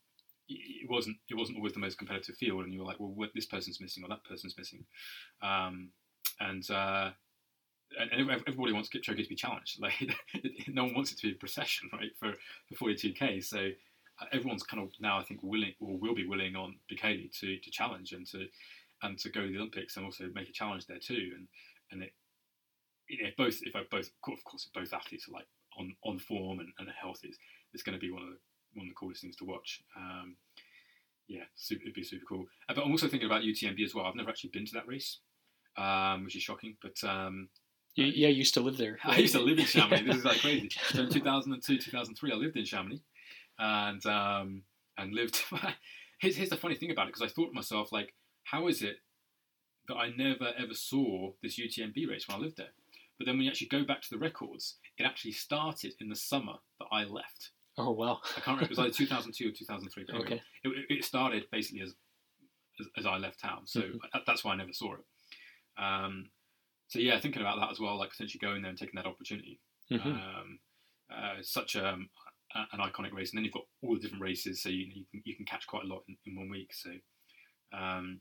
[0.48, 3.30] it wasn't it wasn't always the most competitive field, and you were like, well, what,
[3.35, 4.85] this person's missing or that person's missing,
[5.42, 5.90] um,
[6.40, 7.11] and, uh,
[7.98, 9.78] and and everybody wants Kipchoge to be challenged.
[9.80, 9.94] Like
[10.68, 12.11] no one wants it to be a procession, right?
[12.18, 12.35] For
[12.68, 13.70] for 42k, so
[14.20, 17.59] uh, everyone's kind of now I think willing or will be willing on Bekele to
[17.59, 18.46] to challenge and to
[19.02, 21.48] and to go to the Olympics and also make a challenge there too, and
[21.90, 22.12] and it.
[23.09, 25.46] If both, if both, of course, if both athletes are like
[25.78, 27.38] on, on form and, and healthy, it's,
[27.72, 28.38] it's going to be one of the
[28.74, 29.83] one of the coolest things to watch.
[29.96, 30.37] Um,
[31.29, 32.46] yeah, super, it'd be super cool.
[32.68, 34.05] Uh, but I'm also thinking about UTMB as well.
[34.07, 35.18] I've never actually been to that race,
[35.76, 36.76] um, which is shocking.
[36.81, 37.48] But um,
[37.94, 38.98] You, yeah, you used to live there.
[39.05, 40.05] I used to live in Chamonix.
[40.07, 40.70] This is like crazy.
[40.90, 43.00] So in 2002, 2003, I lived in Chamonix,
[43.59, 44.62] and um,
[44.98, 45.42] and lived.
[46.20, 48.83] here's, here's the funny thing about it because I thought to myself like, how is
[48.83, 48.96] it
[49.88, 52.74] that I never ever saw this UTMB race when I lived there?
[53.18, 56.16] But then when you actually go back to the records, it actually started in the
[56.16, 57.50] summer that I left.
[57.79, 58.21] Oh wow.
[58.37, 58.65] I can't remember.
[58.65, 60.05] It was either 2002 or 2003.
[60.09, 60.43] But Okay.
[60.65, 61.95] it, it- started basically as
[62.81, 63.99] as, as I left town, so Mhm.
[64.27, 65.05] that's why I never saw it.
[65.83, 66.31] Um,
[66.89, 69.61] so yeah, thinking about that as well, like potentially going there and taking that opportunity.
[69.91, 70.05] Mhm.
[70.07, 70.59] Um,
[71.11, 71.97] uh, such a,
[72.55, 75.05] a- an iconic race, and then you've got all the different races, so you, you
[75.11, 76.73] can you can catch quite a lot in, in one week.
[76.75, 76.91] So
[77.73, 78.21] um,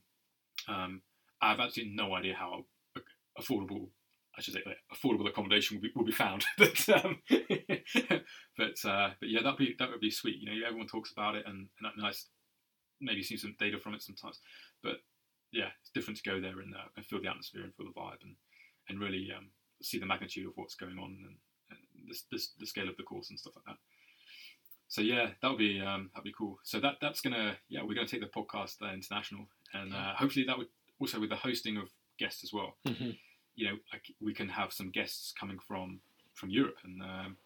[0.68, 1.02] um,
[1.42, 2.66] I have absolutely no idea how
[3.40, 3.90] affordable.
[4.38, 7.22] I should say like, affordable accommodation will be, will be found, but um,
[8.58, 10.38] but uh, but yeah, that be that would be sweet.
[10.40, 12.28] You know, everyone talks about it, and, and that nice
[13.02, 14.40] maybe see some data from it sometimes.
[14.84, 14.98] But
[15.52, 18.00] yeah, it's different to go there and, uh, and feel the atmosphere and feel the
[18.00, 18.36] vibe and
[18.90, 19.48] and really um,
[19.82, 21.36] see the magnitude of what's going on and,
[21.72, 22.10] and
[22.60, 23.78] the, scale of the course and stuff like that.
[24.88, 26.60] So yeah, that'll be um, that'll be cool.
[26.64, 30.46] So that that's gonna yeah we're gonna take the podcast uh, international and uh, hopefully
[30.48, 30.68] that would
[31.00, 32.78] also with the hosting of guests as well.
[32.88, 33.18] Mhm.
[33.56, 36.00] You know, like we can have some guests coming from
[36.34, 37.38] from Europe and um,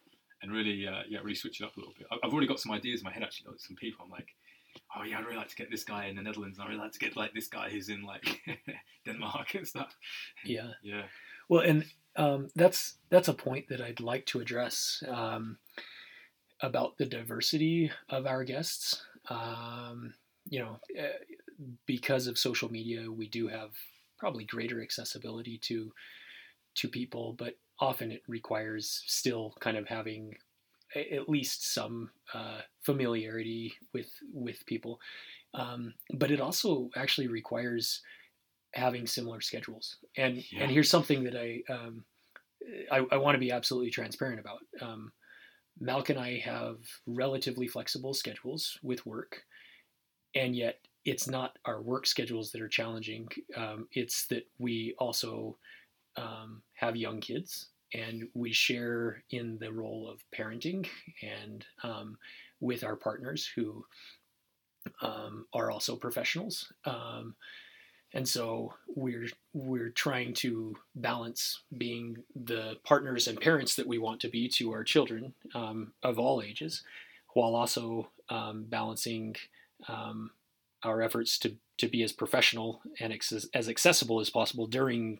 [0.41, 2.07] and really uh, yeah really switch it up a little bit.
[2.11, 3.51] I've already got some ideas in my head actually.
[3.51, 4.29] Like some people, I'm like,
[4.95, 6.57] oh yeah, I'd really like to get this guy in the Netherlands.
[6.57, 8.41] and I'd really like to get like this guy who's in like
[9.05, 9.95] Denmark and stuff.
[10.43, 10.71] Yeah.
[10.83, 11.03] Yeah,
[11.47, 15.57] Well, and um, that's that's a point that I'd like to address um,
[16.61, 19.03] about the diversity of our guests.
[19.29, 20.13] Um,
[20.49, 21.09] you know, eh,
[21.85, 23.71] because of social media, we do have
[24.19, 25.91] probably greater accessibility to
[26.75, 30.35] to people, but often it requires still kind of having
[30.95, 34.99] at least some uh, familiarity with with people.
[35.53, 38.01] Um, but it also actually requires
[38.73, 39.97] having similar schedules.
[40.17, 40.63] And Yeah.
[40.63, 42.05] and here's something that I um,
[42.91, 44.59] I, I want to be absolutely transparent about.
[44.81, 45.11] Um,
[45.81, 46.77] Malc and I have
[47.07, 49.43] relatively flexible schedules with work,
[50.35, 53.27] and yet it's not our work schedules that are challenging.
[53.55, 55.57] Um, it's that we also
[56.17, 60.87] um, have young kids, and we share in the role of parenting
[61.21, 62.17] and um,
[62.59, 63.85] with our partners who
[65.01, 66.71] um, are also professionals.
[66.85, 67.35] Um,
[68.13, 74.19] and so we're we're trying to balance being the partners and parents that we want
[74.21, 76.83] to be to our children um, of all ages,
[77.33, 78.09] while also
[78.69, 79.35] balancing
[79.87, 80.31] um,
[80.83, 85.19] our efforts to to be as professional and ex- as accessible as possible during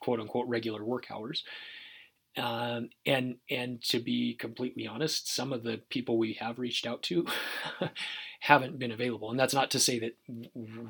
[0.00, 1.44] quote unquote regular work hours.
[2.36, 7.02] Um, and and to be completely honest, some of the people we have reached out
[7.04, 7.26] to
[8.40, 10.16] haven't been available, and that's not to say that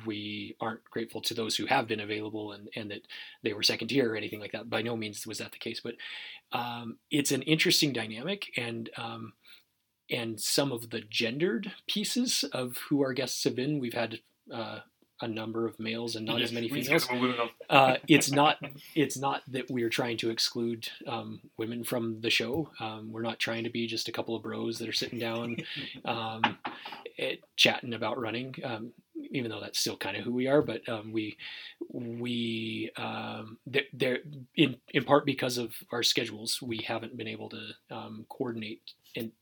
[0.06, 3.02] we aren't grateful to those who have been available and, and that
[3.42, 4.70] they were second tier or anything like that.
[4.70, 5.94] By no means was that the case, but
[6.52, 9.32] um, it's an interesting dynamic, and um,
[10.12, 14.20] and some of the gendered pieces of who our guests have been, we've had
[14.52, 14.80] uh,
[15.20, 17.16] a number of males and not Yeah, as many we need to get females some
[17.16, 17.48] more women on.
[17.76, 18.58] uh, it's not
[18.94, 22.70] it's not that we're trying to exclude um, women from the show.
[22.80, 25.56] Um, we're not trying to be just a couple of bros that are sitting down
[26.04, 26.42] um,
[27.18, 28.54] eh, chatting about running.
[28.64, 28.92] Um,
[29.34, 31.36] even though that's still kind of who we are, but um, we
[31.90, 33.58] we um,
[33.94, 34.18] they're
[34.56, 38.82] in in part because of our schedules, we haven't been able to um, coordinate
[39.14, 39.32] in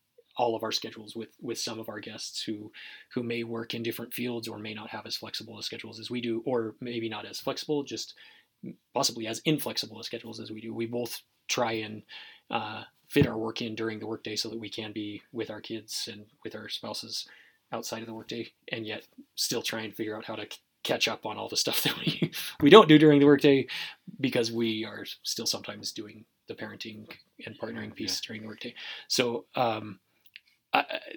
[0.41, 2.73] all of our schedules with with some of our guests who
[3.13, 6.11] who may work in different fields or may not have as flexible a schedules as
[6.11, 8.15] we do, or maybe not as flexible, just
[8.95, 10.73] possibly as inflexible a schedules as we do.
[10.73, 12.03] We both try and
[12.51, 15.61] uh, fit our work in during the workday so that we can be with our
[15.61, 17.29] kids and with our spouses
[17.71, 19.03] outside of the workday, and yet
[19.35, 21.99] still try and figure out how to c- catch up on all the stuff that
[21.99, 23.67] we we don't do during the workday
[24.19, 27.07] because we are still sometimes doing the parenting
[27.45, 28.75] and partnering piece during the workday.
[29.07, 30.01] So um,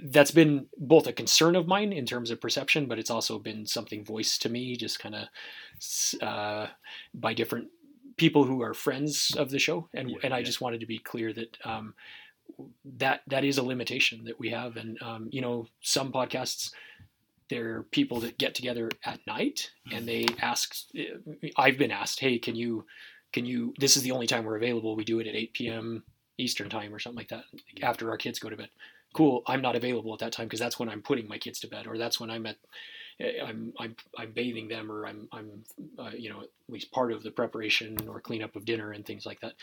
[0.03, 3.65] That's been both a concern of mine in terms of perception, but it's also been
[3.65, 6.67] something voiced to me just kind of uh,
[7.13, 7.67] by different
[8.17, 10.43] people who are friends of the show, and Yeah, and I yeah.
[10.45, 11.57] just wanted to be clear that.
[11.65, 11.93] Um,
[12.97, 16.71] that that is a limitation that we have, and um, you know, some podcasts
[17.49, 20.75] they're people that get together at night and they ask.
[21.57, 22.85] I've been asked, "Hey, can you,
[23.31, 23.73] can you?
[23.79, 24.95] This is the only time we're available.
[24.95, 26.03] We do it at 8 p.m.
[26.37, 27.45] Eastern time or something like that
[27.81, 28.69] after our kids go to bed."
[29.13, 29.43] Cool.
[29.47, 31.87] I'm not available at that time because that's when I'm putting my kids to bed,
[31.87, 32.57] or that's when I'm at.
[33.45, 35.63] I'm I'm I'm bathing them, or I'm I'm
[35.99, 39.25] uh, you know at least part of the preparation or cleanup of dinner and things
[39.25, 39.53] like that.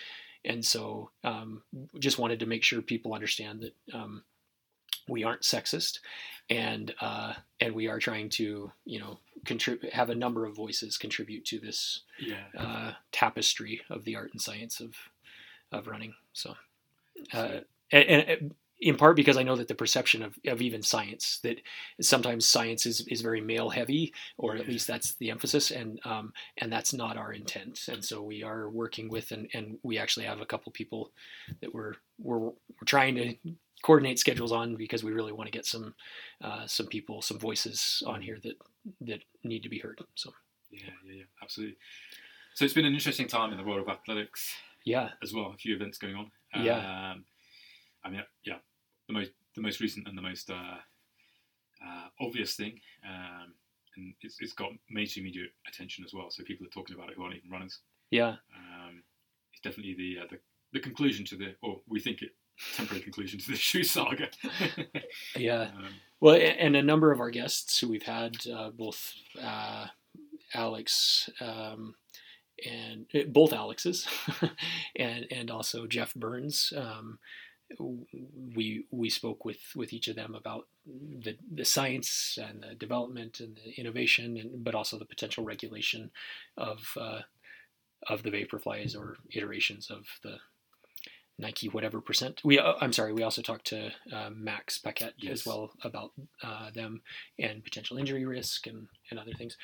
[0.45, 1.63] And so, um,
[1.99, 4.23] just wanted to make sure people understand that um,
[5.09, 5.99] we aren't sexist,
[6.49, 10.97] and uh, and we are trying to you know contribute have a number of voices
[10.97, 12.45] contribute to this Yeah.
[12.57, 14.95] uh, tapestry of the art and science of
[15.73, 16.15] of running.
[16.33, 16.55] So,
[17.35, 17.61] uh,
[17.93, 21.61] and, and in part because I know that the perception of, of even science that
[22.01, 26.33] sometimes science is, is very male heavy, or at least that's the emphasis, and um,
[26.59, 27.89] and that's not our intent.
[27.89, 31.13] And so we are working with, and, and we actually have a couple people
[31.61, 32.55] that we're we're, we're
[32.87, 33.35] trying to
[33.83, 35.95] coordinate schedules on because we really want to get some
[36.43, 38.55] uh, some people, some voices on here that
[39.03, 40.01] that need to be heard.
[40.15, 40.33] So
[40.71, 41.77] Yeah, yeah, yeah, absolutely.
[42.55, 45.53] So it's been an interesting time in the world of athletics yeah, as well.
[45.55, 46.31] A few events going on.
[46.55, 47.13] Yeah.
[47.13, 47.25] Um,
[48.05, 48.57] I mean, yeah,
[49.11, 50.79] the most the most recent and the most uh,
[51.85, 53.53] uh, obvious thing, um,
[53.97, 56.31] and it's, it's got mainstream media attention as well.
[56.31, 57.81] So people are talking about it who aren't even runners.
[58.11, 59.03] yeah, Um,
[59.53, 60.39] it's definitely the, uh, the
[60.73, 62.31] the conclusion to the, or we think it
[62.77, 64.29] temporary conclusion to the shoe saga.
[65.37, 65.71] yeah.
[65.77, 69.87] um, Well, and a number of our guests who we've had, uh, both uh,
[70.55, 71.95] Alex um,
[72.65, 74.07] and uh, both Alexes,
[74.97, 76.73] and and also Geoff Burns.
[76.77, 77.19] Um,
[77.79, 83.41] we we spoke with with each of them about the the science and the development
[83.41, 86.11] and the innovation, and but also the potential regulation
[86.57, 87.21] of uh,
[88.09, 90.37] of the vaporflies or iterations of the
[91.41, 92.41] Nike whatever percent.
[92.45, 93.13] We uh, I'm sorry.
[93.13, 95.33] We also talked to uh, Max Paquette Yes.
[95.33, 97.03] as well about uh, them
[97.39, 99.57] and potential injury risk and and other things.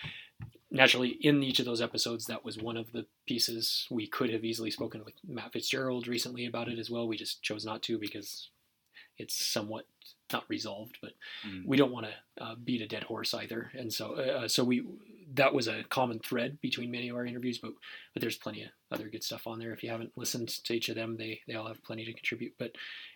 [0.71, 4.45] Naturally, in each of those episodes, that was one of the pieces we could have
[4.45, 7.07] easily spoken with Matt Fitzgerald recently about it as well.
[7.07, 8.49] We just chose not to because
[9.19, 9.87] it's somewhat
[10.33, 11.13] not resolved, but
[11.47, 11.65] Mm.
[11.67, 13.71] we don't want to uh, beat a dead horse either.
[13.75, 14.85] And so, uh, so we
[15.37, 17.73] that was a common thread between many of our interviews, but
[18.13, 19.73] but there's plenty of other good stuff on there.
[19.73, 22.55] If you haven't listened to each of them, they they all have plenty to contribute.
[22.59, 22.73] But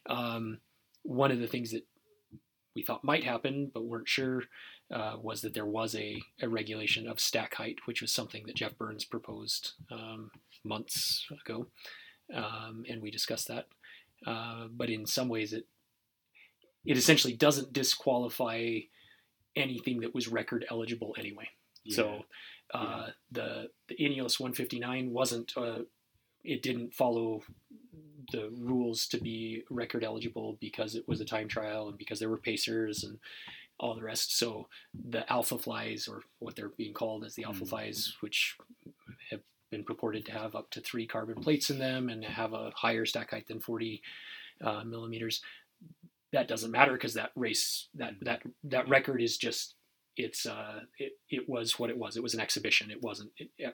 [0.09, 0.59] um,
[1.03, 1.87] one of the things that
[2.75, 4.45] we thought might happen, but weren't sure,
[4.93, 8.57] uh, was that there was a, a regulation of stack height, which was something that
[8.57, 10.31] Geoff Burns proposed um,
[10.65, 11.67] months ago,
[12.35, 13.67] um, and we discussed that.
[14.27, 15.67] Uh, but in some ways, it
[16.85, 18.79] it essentially doesn't disqualify
[19.57, 21.49] anything that was record eligible anyway.
[21.85, 21.97] Yeah.
[21.97, 22.25] So
[22.75, 25.81] uh, the the Ineos 159 wasn't uh,
[26.45, 27.43] it didn't follow
[28.33, 32.29] the rules to be record eligible because it was a time trial and because there
[32.29, 33.19] were pacers and
[33.79, 34.39] all the rest.
[34.39, 37.69] So the alpha flies, or what they're being called as the alpha Mm.
[37.71, 38.57] flies, which
[39.31, 39.41] have
[39.71, 43.07] been purported to have up to three carbon plates in them and have a higher
[43.07, 44.03] stack height than 40
[44.61, 45.41] uh, millimeters.
[46.33, 49.75] That doesn't matter because that race, that that that record is just
[50.17, 52.17] it's uh it, it was what it was.
[52.17, 52.91] It was an exhibition.
[52.91, 53.31] It wasn't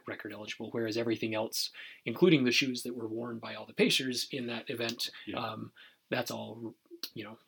[0.06, 0.68] record eligible.
[0.70, 1.70] Whereas everything else,
[2.04, 5.38] including the shoes that were worn by all the pacers in that event, Yeah.
[5.38, 5.72] um,
[6.10, 6.74] that's all
[7.14, 7.38] you know.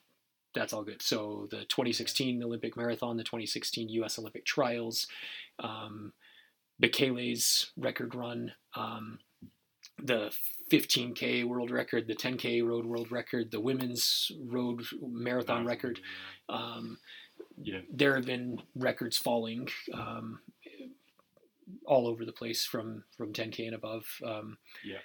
[0.54, 1.02] That's all good.
[1.02, 4.18] So the 2016 Olympic Marathon, the 2016 U.S.
[4.18, 5.06] Olympic Trials,
[5.58, 6.14] um,
[6.82, 9.18] Bekele's record run, um,
[10.02, 10.32] the
[10.72, 16.00] 15K world record, the 10K road world record, the women's road marathon record.
[16.48, 16.98] Um,
[17.62, 17.80] Yeah.
[17.90, 20.40] There have been records falling um,
[21.84, 24.06] all over the place from from 10K and above.
[24.24, 24.98] Um, Yeah.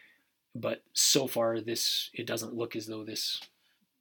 [0.55, 3.41] But so far, this it doesn't look as though this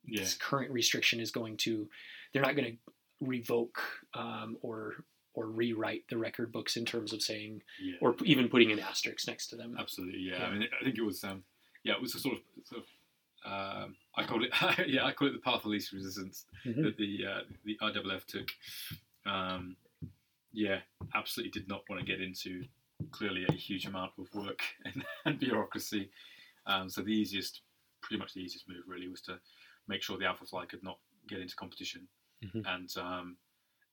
[0.06, 0.20] Yeah.
[0.20, 1.88] this current restriction is going to.
[2.32, 2.78] They're not going to
[3.20, 3.80] revoke
[4.14, 7.94] um, or or rewrite the record books in terms of saying Yeah.
[8.02, 9.76] or even putting an asterisk next to them.
[9.78, 10.38] Absolutely, yeah.
[10.40, 10.46] Yeah.
[10.46, 11.42] I mean, I think it was, um,
[11.84, 12.86] yeah, it was a sort of, sort of
[13.44, 14.50] um, I call it,
[14.88, 16.82] yeah, I call it the path of least resistance Mhm.
[16.84, 18.48] that the uh, the IAAF took.
[19.26, 19.76] Um,
[20.52, 20.80] yeah,
[21.14, 22.64] absolutely did not want to get into
[23.10, 26.10] clearly a huge amount of work and, and bureaucracy.
[26.66, 27.62] Um, so the easiest,
[28.00, 29.38] pretty much the easiest move really was to
[29.88, 32.06] make sure the Alpha Fly could not get into competition,
[32.44, 32.64] Mhm.
[32.66, 33.36] and um,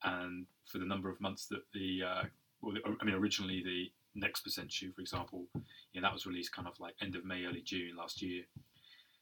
[0.03, 2.23] and for the number of months that the, uh,
[2.61, 5.45] well, the, I mean, originally the next percent shoe, for example,
[5.93, 8.43] yeah, that was released kind of like end of May, early June last year.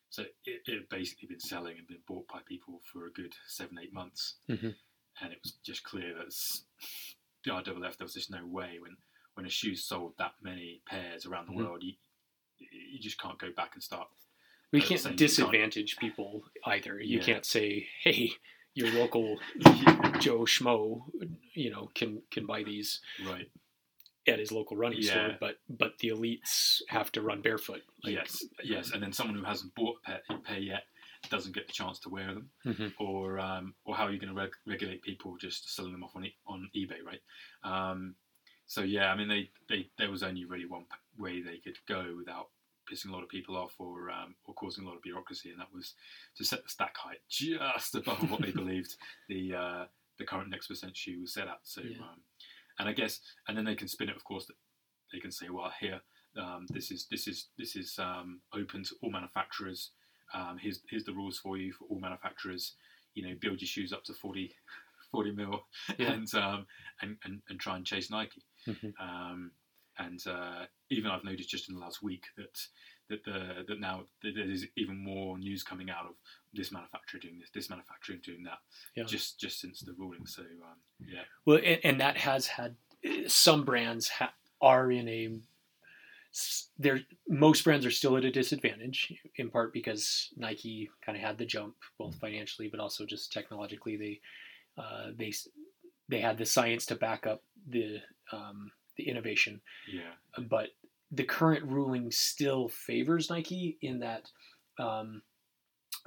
[0.10, 3.34] So it, it had basically been selling and been bought by people for a good
[3.48, 4.76] seven, eight months, Mhm.
[5.22, 6.34] and it was just clear that
[7.44, 8.98] the IAAF there was just no way when
[9.36, 11.58] when a shoe sold that many pairs around the Mhm.
[11.58, 11.94] world, you
[12.60, 14.10] you just can't go back and start.
[14.72, 17.00] We can't same- you can't- disadvantage people either.
[17.00, 17.24] You Yeah.
[17.26, 18.32] can't say, "Hey,
[18.74, 19.40] your local
[20.24, 21.04] Joe Schmo,
[21.54, 23.52] you know, can can buy these right.
[24.28, 25.12] At his local running Yeah.
[25.12, 29.36] store, but but the elites have to run barefoot." Like, yes, yes, and then someone
[29.38, 30.84] who hasn't bought a pair, a pair yet
[31.30, 32.94] doesn't get the chance to wear them, Mhm.
[33.00, 36.16] or um, or how are you going to reg- regulate people just selling them off
[36.16, 37.22] on e- on eBay, right?
[37.64, 38.16] Um,
[38.68, 41.78] so yeah, I mean, they, they there was only really one p- way they could
[41.88, 42.50] go without
[42.90, 45.60] pissing a lot of people off or um, or causing a lot of bureaucracy, and
[45.60, 45.96] that was
[46.36, 48.96] to set the stack height just above what they believed
[49.28, 49.86] the uh,
[50.18, 51.60] the current next percent shoe was set at.
[51.64, 51.98] So, Yeah.
[52.00, 52.22] um,
[52.80, 54.50] and I guess, and then they can spin it, of course.
[55.14, 56.02] They can say, well, here
[56.38, 59.92] um, this is this is this is um, open to all manufacturers.
[60.34, 62.76] Um, here's here's the rules for you for all manufacturers.
[63.14, 64.54] You know, build your shoes up to 40,
[65.12, 65.66] 40 mil,
[65.98, 66.12] Yeah.
[66.12, 66.68] and, um,
[67.02, 68.44] and and and try and chase Nike.
[68.68, 68.94] Mhm.
[69.00, 69.52] Um,
[70.00, 72.60] and uh, even I've noticed just in the last week that
[73.10, 76.16] that the that now that there's even more news coming out of
[76.58, 78.58] this manufacturer doing this, this manufacturer doing that,
[78.96, 79.04] Yeah.
[79.06, 80.26] just just since the ruling.
[80.26, 82.76] So um, yeah, Well, and, and that has had
[83.28, 85.40] some brands ha- are in a
[86.78, 87.00] there.
[87.28, 91.46] Most brands are still at a disadvantage, in part because Nike kind of had the
[91.46, 93.98] jump, both financially but also just technologically.
[93.98, 94.20] They
[94.78, 95.34] uh, they
[96.10, 98.00] they had the science to back up the
[98.32, 100.14] um, the innovation, yeah,
[100.50, 100.70] but
[101.12, 104.30] the current ruling still favors Nike in that
[104.78, 105.22] um,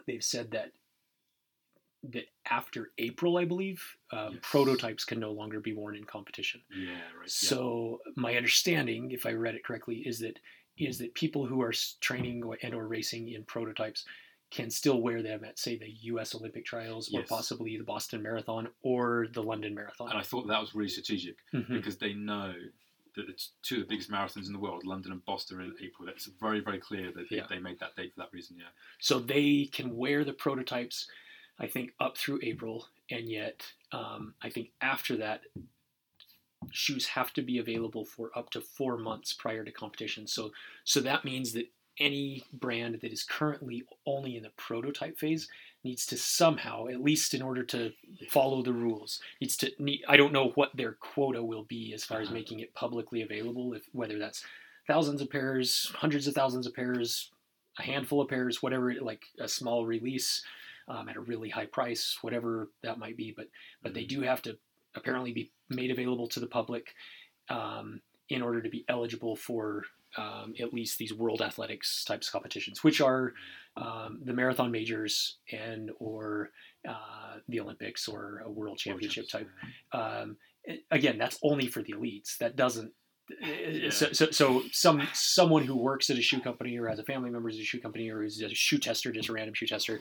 [0.06, 0.72] they've said that
[2.02, 4.40] that after April, I believe, um, Yes.
[4.42, 6.62] prototypes can no longer be worn in competition.
[6.74, 7.02] yeah, right.
[7.20, 7.26] yeah.
[7.26, 10.38] So my understanding, if I read it correctly, is that
[10.78, 14.06] is that people who are training or- and or racing in prototypes
[14.50, 16.34] can still wear them at say the U.S.
[16.34, 20.08] Olympic trials or possibly the Boston Marathon or the London Marathon.
[20.08, 21.68] and I thought that was really strategic Mhm.
[21.68, 22.54] because they know
[23.14, 25.74] the, the two of the biggest marathons in the world, London and Boston, are in
[25.82, 26.06] April.
[26.06, 27.46] That's very very clear that they, Yeah.
[27.48, 28.56] they made that date for that reason.
[28.58, 28.66] Yeah.
[28.98, 31.08] So they can wear the prototypes,
[31.58, 35.42] I think, up through April, and yet um, I think after that,
[36.70, 40.26] shoes have to be available for up to four months prior to competition.
[40.26, 40.52] So
[40.84, 41.66] so that means that
[41.98, 45.48] any brand that is currently only in the prototype phase
[45.82, 47.92] needs to somehow, at least in order to
[48.28, 50.02] follow the rules, needs to need.
[50.08, 52.34] I don't know what their quota will be as far as Uh-huh.
[52.34, 53.72] making it publicly available.
[53.74, 54.44] If whether that's
[54.86, 57.30] thousands of pairs, hundreds of thousands of pairs,
[57.78, 60.42] a handful of pairs, whatever, like a small release
[60.88, 63.32] um, at a really high price, whatever that might be.
[63.34, 63.48] But
[63.82, 64.58] but they do have to
[64.94, 66.94] apparently be made available to the public
[67.48, 69.84] um, in order to be eligible for
[70.16, 73.32] um, at least these world athletics types of competitions, which are
[73.76, 76.50] um, the marathon majors and or
[76.88, 79.48] uh, the Olympics or a world championship type.
[79.92, 80.36] Um,
[80.90, 82.38] again, that's only for the elites.
[82.38, 82.92] That doesn't.
[83.90, 87.30] So, so, so some someone who works at a shoe company or has a family
[87.30, 90.00] member as a shoe company or is a shoe tester, just a random shoe tester,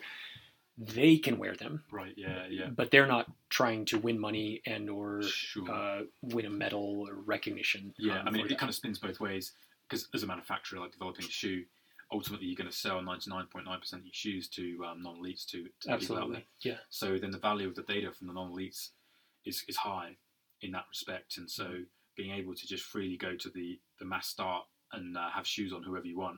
[0.80, 2.14] they can wear them, Right.
[2.18, 2.45] Yeah.
[2.49, 2.68] Yeah.
[2.70, 5.70] but they're not trying to win money and or Sure.
[5.72, 7.93] uh, win a medal or recognition.
[7.99, 8.57] Yeah, um, I mean, it that.
[8.57, 9.51] kind of spins both ways
[9.90, 11.64] because as a manufacturer, like developing a shoe,
[12.12, 15.98] ultimately you're going to sell 99.9% of your shoes to um, non-elites to, to the
[15.98, 16.38] people out there.
[16.38, 18.90] absolutely, yeah, So then the value of the data from the non-elites
[19.46, 20.16] is, is high
[20.62, 21.64] in that respect, and so
[22.20, 22.24] Mm-hmm.
[22.28, 25.72] being able to just freely go to the the mass start and uh, have shoes
[25.72, 26.38] on whoever you want,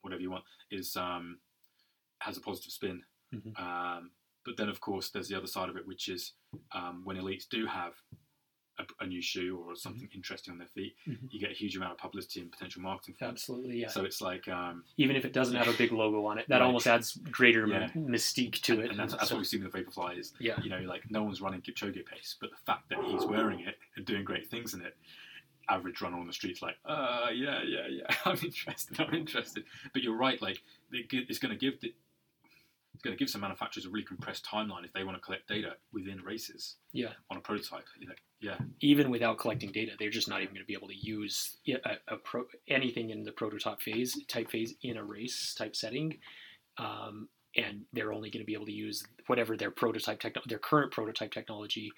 [0.00, 1.38] whatever you want, is um,
[2.20, 3.02] has a positive spin.
[3.34, 3.52] Mhm.
[3.60, 4.10] Um,
[4.46, 6.32] but then, of course, there's the other side of it, which is
[6.74, 7.92] um, when elites do have
[8.80, 11.28] a, a new shoe or something interesting on their feet, Mhm.
[11.30, 13.88] you get a huge amount of publicity and potential marketing for absolutely, yeah.
[13.88, 16.58] So it's like, um, Even if it doesn't have a big logo on it, that
[16.60, 16.66] Right.
[16.66, 17.88] almost adds greater Yeah.
[17.90, 18.90] mystique to it.
[18.90, 21.10] and that's, that's So- what we've seen with the Vaporfly is, yeah, you know, like
[21.10, 24.48] no one's running Kipchoge pace, but the fact that he's wearing it and doing great
[24.50, 24.96] things in it,
[25.68, 29.64] average runner on the streets like, uh, yeah, yeah, yeah, I'm interested, I'm interested.
[29.92, 31.94] But you're right, like it's going to give the
[33.00, 35.48] it's going to give some manufacturers a really compressed timeline if they want to collect
[35.48, 37.12] data within races yeah.
[37.30, 37.86] on a prototype.
[37.98, 40.88] You know, yeah, even without collecting data, they're just not even going to be able
[40.88, 45.54] to use a, a pro, anything in the prototype phase, type phase in a race
[45.56, 46.18] type setting,
[46.76, 50.58] um, and they're only going to be able to use whatever their prototype techno- their
[50.58, 51.90] current prototype technology.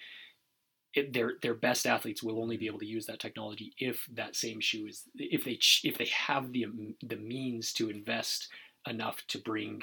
[0.93, 4.37] It, their their best athletes will only be able to use that technology if that
[4.37, 6.67] same shoe is if they ch- if they have the
[7.01, 8.47] the means to invest
[8.87, 9.81] enough to bring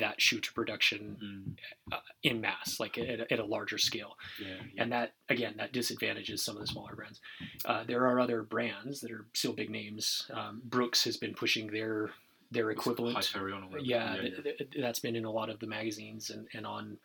[0.00, 1.56] that shoe to production
[1.92, 4.82] mm, in mass, like at, a- at a larger scale yeah, yeah.
[4.82, 7.20] and that again that disadvantages some of the smaller brands.
[7.64, 10.28] Uh, there are other brands that are still big names.
[10.32, 12.10] Um, Brooks has been pushing their
[12.50, 13.16] their equivalent.
[13.16, 13.84] Hyperion or whatever.
[13.84, 16.96] Yeah, yeah, th- that's been in a lot of the magazines and and on.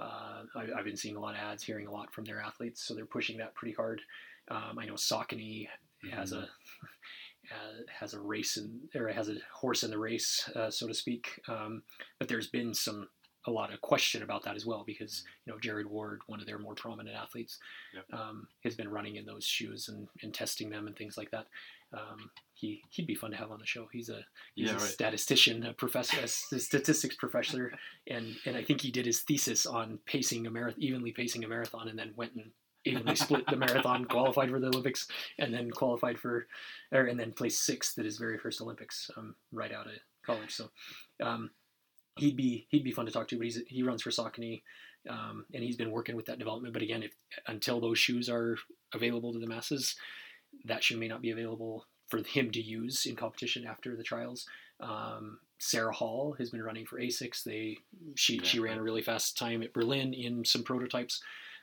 [0.00, 2.82] Uh, I, I've been seeing a lot of ads, hearing a lot from their athletes,
[2.82, 4.00] so they're pushing that pretty hard.
[4.50, 5.68] Um, I know Saucony
[6.12, 6.36] has Mhm.
[6.36, 6.46] a uh,
[8.00, 11.40] has a race in or has a horse in the race, uh, so to speak.
[11.48, 11.82] Um,
[12.18, 13.08] but there's been some
[13.48, 16.46] a lot of question about that as well because you know Jared Ward, one of
[16.46, 17.58] their more prominent athletes,
[17.94, 18.04] Yep.
[18.20, 21.46] um, has been running in those shoes and, and testing them and things like that.
[21.92, 23.86] Um, he he'd be fun to have on the show.
[23.92, 24.24] He's a
[24.56, 24.82] he's Yeah, a right.
[24.82, 26.26] statistician, a professor, a
[26.58, 27.72] statistics professor,
[28.08, 31.48] and and I think he did his thesis on pacing a marathon, evenly pacing a
[31.48, 32.50] marathon, and then went and
[32.86, 35.08] evenly split the marathon, qualified for the Olympics,
[35.38, 36.46] and then qualified for,
[36.92, 39.92] or and then placed sixth at his very first Olympics, um, right out of
[40.24, 40.54] college.
[40.54, 40.70] So,
[41.22, 41.50] um,
[42.16, 43.36] he'd be he'd be fun to talk to.
[43.36, 44.62] But he's he runs for Saucony,
[45.08, 46.72] um, and he's been working with that development.
[46.72, 47.12] But again, if
[47.46, 48.56] until those shoes are
[48.94, 49.96] available to the masses,
[50.64, 54.46] that shoe may not be available for him to use in competition after the trials.
[54.80, 57.42] Um, Sarah Hall has been running for Asics.
[57.42, 57.78] They
[58.14, 61.22] she she ran a really fast time at Berlin in some prototypes,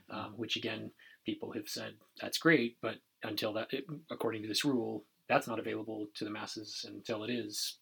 [0.09, 0.91] um, which again
[1.26, 5.59] people have said that's great, but until that, it, according to this rule, that's not
[5.59, 7.78] available to the masses until it is.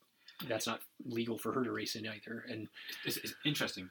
[0.48, 2.46] That's not legal for her to race in either.
[2.50, 2.68] And
[3.06, 3.90] it's, it's interesting.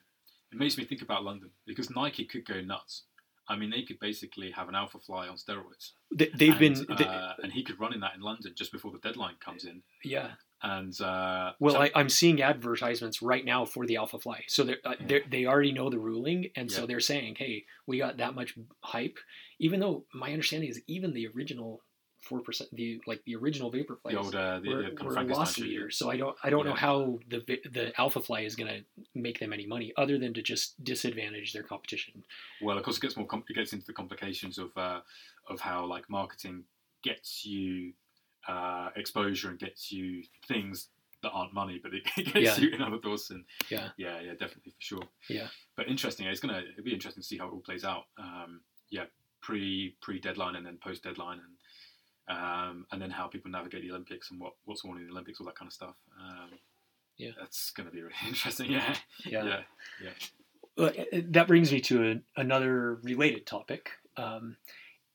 [0.52, 3.04] It makes me think about London because Nike could go nuts.
[3.48, 5.92] I mean, they could basically have an Alpha Fly on steroids.
[6.14, 8.72] they, they've and, been, they- uh, and he could run in that in London just
[8.72, 9.82] before the deadline comes in.
[10.04, 10.30] yeah.
[10.62, 14.64] And uh, Well, so- I, I'm seeing advertisements right now for the Alpha Fly, so
[14.64, 18.18] they're, uh, they're, they already know the ruling, and so they're saying, "Hey, we got
[18.18, 19.18] that much hype."
[19.58, 21.82] Even though my understanding is, even the original
[22.22, 25.22] four percent, the like the original Vaporflies the old uh, the, were, the were a
[25.22, 25.90] loss leader.
[25.90, 27.40] So I don't I don't know how the
[27.70, 28.84] the Alpha Fly is going to
[29.14, 32.22] make them any money other than to just disadvantage their competition.
[32.60, 35.00] Well, of course, it gets more com- it gets into the complications of uh,
[35.48, 36.64] of how like marketing
[37.02, 37.94] gets you
[38.48, 40.88] uh, exposure and gets you things
[41.22, 42.56] that aren't money, but it gets Yeah.
[42.58, 43.30] you in other doors.
[43.30, 43.90] And Yeah.
[43.98, 45.02] yeah, yeah, definitely for sure.
[45.28, 45.48] Yeah.
[45.76, 46.26] but interesting.
[46.26, 48.04] It's gonna it'll be interesting to see how it all plays out.
[48.18, 48.60] Um,
[48.90, 49.04] yeah,
[49.42, 53.90] pre pre deadline and then post deadline, and um, and then how people navigate the
[53.90, 55.94] Olympics and what what's worn in the Olympics, all that kind of stuff.
[56.20, 56.50] Um,
[57.18, 57.32] Yeah.
[57.38, 58.70] that's going to be really interesting.
[58.70, 59.62] Yeah, yeah,
[60.02, 60.10] yeah.
[60.76, 64.56] Well, uh, uh, that brings me to a, another related topic, um,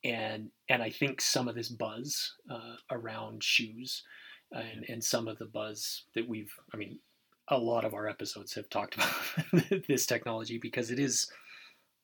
[0.06, 4.04] and and I think some of this buzz uh, around shoes,
[4.52, 7.00] and and some of the buzz that we've, I mean,
[7.48, 11.28] a lot of our episodes have talked about this technology because it is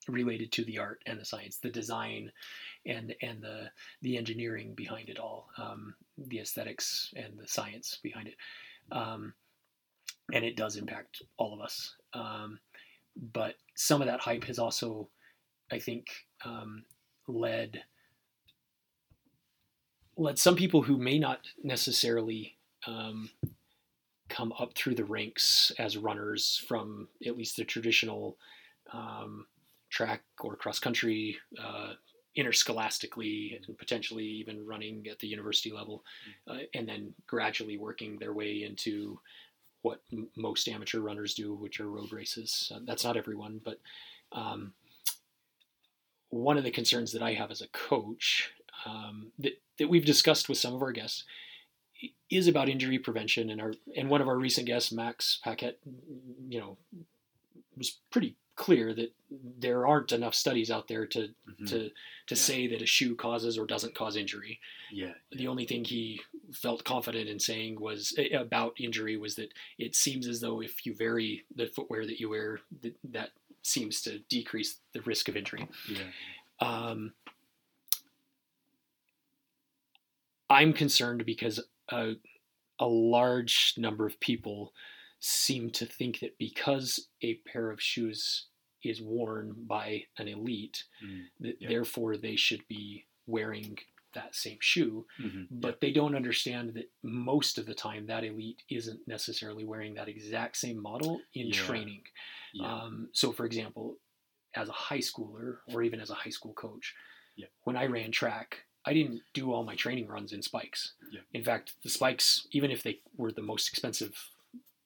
[0.08, 2.32] related to the art and the science, the design,
[2.88, 3.70] and and the
[4.02, 8.36] the engineering behind it all, um, the aesthetics and the science behind it,
[8.92, 9.34] um,
[10.34, 11.96] and it does impact all of us.
[12.14, 12.60] Um,
[13.34, 15.10] but some of that hype has also,
[15.72, 16.08] I think,
[16.46, 16.84] um,
[17.34, 17.84] led
[20.18, 23.30] led some people who may not necessarily um,
[24.30, 28.38] come up through the ranks as runners from at least the traditional
[28.94, 29.46] um,
[29.90, 31.94] track or cross country, uh,
[32.36, 36.04] interscholastically, and potentially even running at the university level,
[36.48, 39.20] uh, and then gradually working their way into
[39.82, 42.72] what m- most amateur runners do, which are road races.
[42.74, 43.80] Uh, that's not everyone, but
[44.32, 44.74] um,
[46.32, 48.52] one of the concerns that I have as a coach
[48.86, 51.24] um, that, that we've discussed with some of our guests
[52.32, 53.50] is about injury prevention.
[53.52, 55.78] And our and one of our recent guests, Max Paquette,
[56.50, 56.78] you know,
[57.78, 59.14] was pretty clear that
[59.60, 61.68] there aren't enough studies out there to Mhm.
[61.70, 61.90] to
[62.28, 62.36] to Yeah.
[62.36, 64.60] say that a shoe causes or doesn't cause injury
[64.92, 66.22] yeah, the only thing he
[66.54, 70.86] felt confident in saying was eh, about injury was that it seems as though if
[70.86, 73.32] you vary the footwear that you wear, that, that
[73.64, 75.68] seems to decrease the risk of injury.
[75.90, 76.00] yeah,
[76.60, 77.14] Um,
[80.50, 81.60] I'm concerned because
[81.90, 82.14] a,
[82.80, 84.74] a large number of people
[85.20, 88.48] seem to think that because a pair of shoes
[88.84, 91.70] is worn by an elite, Mm, that yeah.
[91.70, 93.78] therefore they should be wearing
[94.14, 98.62] that same shoe mhm, but they don't understand that most of the time that elite
[98.70, 101.54] isn't necessarily wearing that exact same model in Yeah.
[101.54, 102.04] training.
[102.54, 103.98] yeah, Um, so, for example,
[104.56, 106.96] as a high schooler or even as a high school coach,
[107.36, 107.48] Yeah.
[107.64, 110.94] when I ran track, I didn't do all my training runs in spikes.
[111.34, 114.32] In fact, the spikes, even if they were the most expensive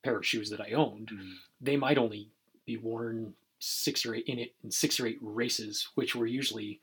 [0.03, 2.30] pair of shoes that I owned, mm, they might only
[2.65, 6.82] be worn six or eight in it in six or eight races, which were usually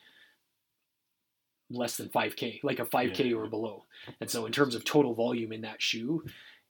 [1.72, 3.36] less than 5k, like a 5k Yeah.
[3.36, 3.84] or below.
[4.20, 6.24] And so, in terms of total volume in that shoe,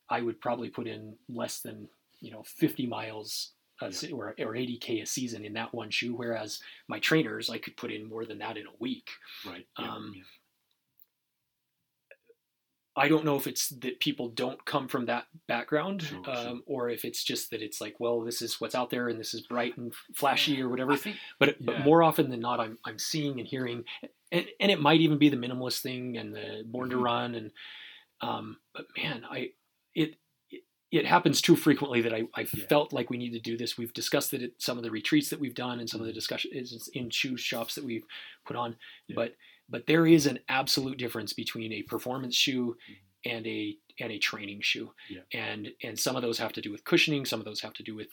[0.09, 1.89] I would probably put in less than
[2.21, 6.15] you know 50 miles a, se- or, or 80k a season in that one shoe.
[6.15, 9.11] Whereas my trainers, I could put in more than that in a week.
[9.47, 9.67] right.
[9.79, 10.23] Yeah, Um, yeah.
[12.95, 16.59] I don't know if it's that people don't come from that background, Sure, um, sure.
[16.67, 19.33] or if it's just that it's like, well, this is what's out there and this
[19.33, 20.95] is bright and flashy or whatever.
[20.95, 23.85] Think But but more often than not, I'm I'm seeing and hearing,
[24.33, 27.03] and, and it might even be the minimalist thing and the born to Mhm.
[27.05, 27.51] run and,
[28.21, 29.51] um, but man, I
[29.95, 30.17] it.
[30.91, 32.67] it- happens too frequently that I, I Yeah.
[32.69, 33.79] felt like we need to do this.
[33.79, 36.13] We've discussed it at some of the retreats that we've done and some of the
[36.13, 36.17] Mhm.
[36.17, 38.05] discussions in shoe shops that we've
[38.45, 38.77] put on.
[39.09, 39.15] Yeah.
[39.17, 39.37] But
[39.69, 42.97] but there is an absolute difference between a performance shoe Mhm.
[43.25, 44.93] and a and a training shoe.
[45.09, 45.23] Yeah.
[45.33, 47.83] And and some of those have to do with cushioning, some of those have to
[47.83, 48.11] do with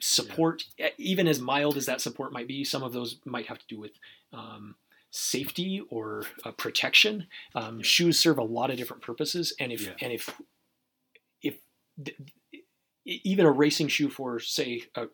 [0.00, 0.64] support.
[0.80, 3.66] E- Even as mild as that support might be, some of those might have to
[3.68, 3.92] do with
[4.32, 4.74] um,
[5.18, 7.26] safety or uh, protection.
[7.54, 7.82] Um, Yeah.
[7.84, 9.94] Shoes serve a lot of different purposes, and if Yeah.
[10.00, 10.30] and if
[11.42, 11.58] if
[12.04, 12.16] th-
[13.04, 15.06] even a racing shoe for say a,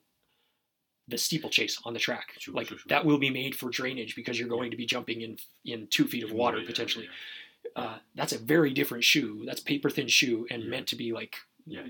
[1.09, 2.87] the steeplechase on the track, Sure, like sure, sure.
[2.89, 6.07] that will be made for drainage because you're going to be jumping in in two
[6.07, 7.09] feet of water Yeah, potentially
[7.65, 9.43] yeah, uh, that's a very different shoe.
[9.47, 10.69] That's paper thin shoe and Yeah.
[10.71, 11.37] meant to be like
[11.67, 11.87] Yeah.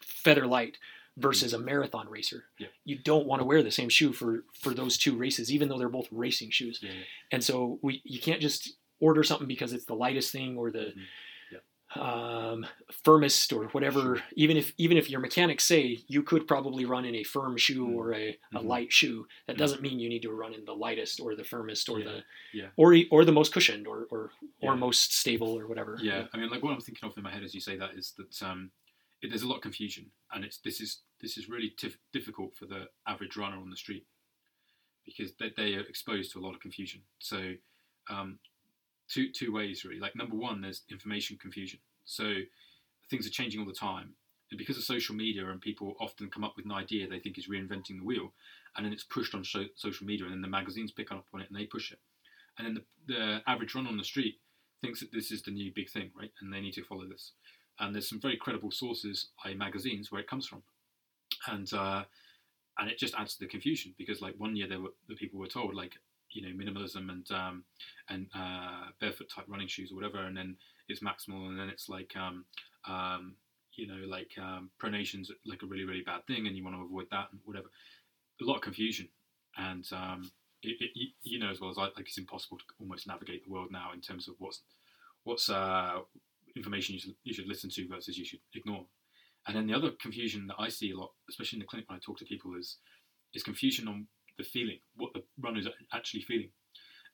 [0.00, 0.78] feather light
[1.20, 2.44] versus a marathon racer.
[2.58, 2.68] Yeah.
[2.84, 5.78] You don't want to wear the same shoe for for those two races, even though
[5.78, 6.80] they're both racing shoes.
[6.82, 7.04] Yeah, yeah.
[7.32, 10.92] And so we you can't just order something because it's the lightest thing or the
[10.94, 12.00] Mhm.
[12.00, 12.66] um,
[13.04, 14.00] firmest or whatever.
[14.16, 14.22] Sure.
[14.36, 17.84] Even if even if your mechanics say you could probably run in a firm shoe
[17.86, 17.94] Mhm.
[17.96, 18.64] or a, a Mhm.
[18.64, 21.88] light shoe, that doesn't mean you need to run in the lightest or the firmest
[21.88, 22.68] or the Yeah.
[22.76, 25.98] or or the most cushioned or or, or most stable or whatever.
[26.00, 27.94] Yeah, I mean, like what I'm thinking of in my head as you say that
[27.94, 28.70] is that um,
[29.22, 32.54] it, there's a lot of confusion, and it's this is this is really tif- difficult
[32.54, 34.06] for the average runner on the street
[35.04, 37.00] because they, they are exposed to a lot of confusion.
[37.18, 37.54] So,
[38.08, 38.38] um,
[39.08, 40.00] two two ways really.
[40.00, 41.80] Like number one, there's information confusion.
[42.04, 42.34] So
[43.08, 44.14] things are changing all the time,
[44.50, 47.38] and because of social media and people often come up with an idea they think
[47.38, 48.32] is reinventing the wheel,
[48.76, 51.40] and then it's pushed on so- social media, and then the magazines pick up on
[51.40, 51.98] it and they push it,
[52.56, 54.38] and then the, the average runner on the street
[54.80, 56.32] thinks that this is the new big thing, right?
[56.40, 57.32] And they need to follow this.
[57.80, 60.62] And there's some very credible sources, i.e., magazines, where it comes from,
[61.48, 62.04] and uh,
[62.78, 65.38] and it just adds to the confusion because like one year there were the people
[65.40, 65.94] were told like
[66.32, 67.64] you know minimalism and um,
[68.08, 70.56] and uh, barefoot type running shoes or whatever, and then
[70.88, 72.44] it's maximal, and then it's like um,
[72.88, 73.34] um,
[73.74, 76.82] you know like um, pronation's like a really really bad thing, and you want to
[76.82, 77.68] avoid that and whatever.
[78.40, 79.08] A lot of confusion,
[79.58, 80.30] and um,
[80.62, 83.50] it, it, you- know as well as I, like it's impossible to almost navigate the
[83.52, 84.62] world now in terms of what's
[85.24, 86.00] what's uh,
[86.56, 88.86] information you should, you should listen to versus you should ignore.
[89.46, 91.96] And then the other confusion that I see a lot, especially in the clinic when
[91.96, 92.78] I talk to people, is
[93.32, 94.06] is confusion on
[94.38, 96.50] the feeling, what the runner is actually feeling.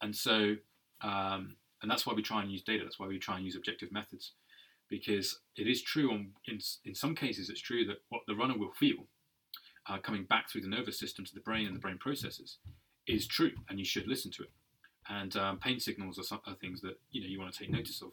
[0.00, 0.54] And so,
[1.02, 2.84] um, and that's why we try and use data.
[2.84, 4.32] That's why we try and use objective methods,
[4.88, 6.10] because it is true.
[6.10, 9.06] On in in some cases, it's true that what the runner will feel,
[9.88, 12.58] uh, coming back through the nervous system to the brain and the brain processes,
[13.06, 14.50] is true, and you should listen to it.
[15.08, 17.70] And um, pain signals are, some, are things that you know you want to take
[17.70, 18.10] notice of.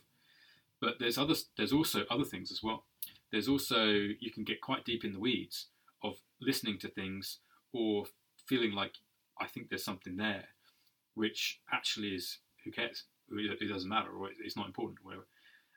[0.84, 2.84] But there's other there's also other things as well.
[3.32, 5.68] There's also you can get quite deep in the weeds
[6.04, 7.40] of listening to things
[7.72, 8.04] or
[8.50, 8.96] feeling like
[9.40, 10.44] I think there's something there,
[11.16, 13.06] which actually is who cares?
[13.32, 15.28] It doesn't matter, or it's not important, or whatever.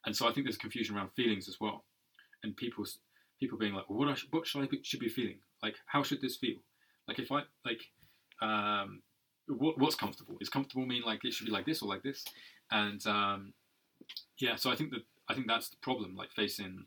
[0.04, 1.84] And so I think there's confusion around feelings as well,
[2.42, 2.84] and people
[3.38, 5.38] people being like, well, what I sh- what should I be, should be feeling?
[5.62, 6.58] Like, how should this feel?
[7.06, 7.82] Like, if I like,
[8.42, 9.02] um,
[9.46, 10.36] what what's comfortable?
[10.40, 12.24] Is comfortable mean like it should be like this or like this?
[12.72, 13.52] And um,
[14.38, 16.14] yeah, so I think that I think that's the problem.
[16.16, 16.86] Like facing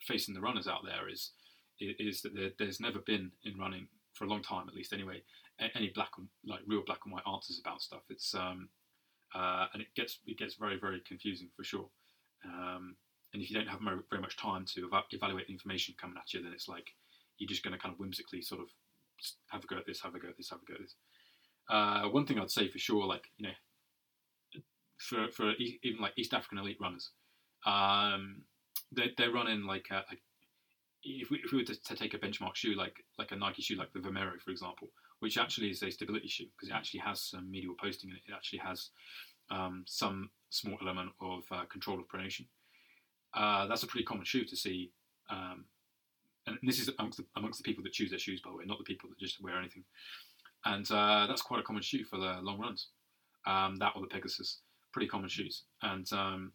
[0.00, 1.30] facing the runners out there is
[1.78, 5.22] is that there, there's never been in running for a long time, at least anyway,
[5.74, 8.02] any black and like real black and white answers about stuff.
[8.10, 8.68] It's um,
[9.34, 11.88] uh, and it gets it gets very very confusing for sure.
[12.44, 12.96] Um,
[13.32, 13.80] and if you don't have
[14.10, 16.88] very much time to eva- evaluate the information coming at you, then it's like
[17.38, 18.68] you're just going to kind of whimsically sort of
[19.48, 20.94] have a go at this, have a go at this, have a go at this.
[21.70, 23.54] Uh, one thing I'd say for sure, like you know,
[25.02, 27.10] for for even like East African elite runners,
[27.66, 28.42] um,
[28.90, 30.16] they they're running like a, a
[31.04, 33.62] if we, if we were to, to take a benchmark shoe like like a Nike
[33.62, 34.88] shoe like the Vomero for example,
[35.20, 38.22] which actually is a stability shoe because it actually has some medial posting in it.
[38.28, 38.90] It actually has
[39.50, 42.46] um, some small element of uh, control of pronation.
[43.34, 44.92] Uh, that's a pretty common shoe to see,
[45.30, 45.64] um,
[46.46, 48.64] and this is amongst the, amongst the people that choose their shoes, by the way,
[48.66, 49.84] not the people that just wear anything.
[50.64, 52.88] And uh, that's quite a common shoe for the long runs.
[53.46, 54.60] Um, that or the Pegasus,
[54.92, 55.62] pretty common shoes.
[55.82, 56.52] And um,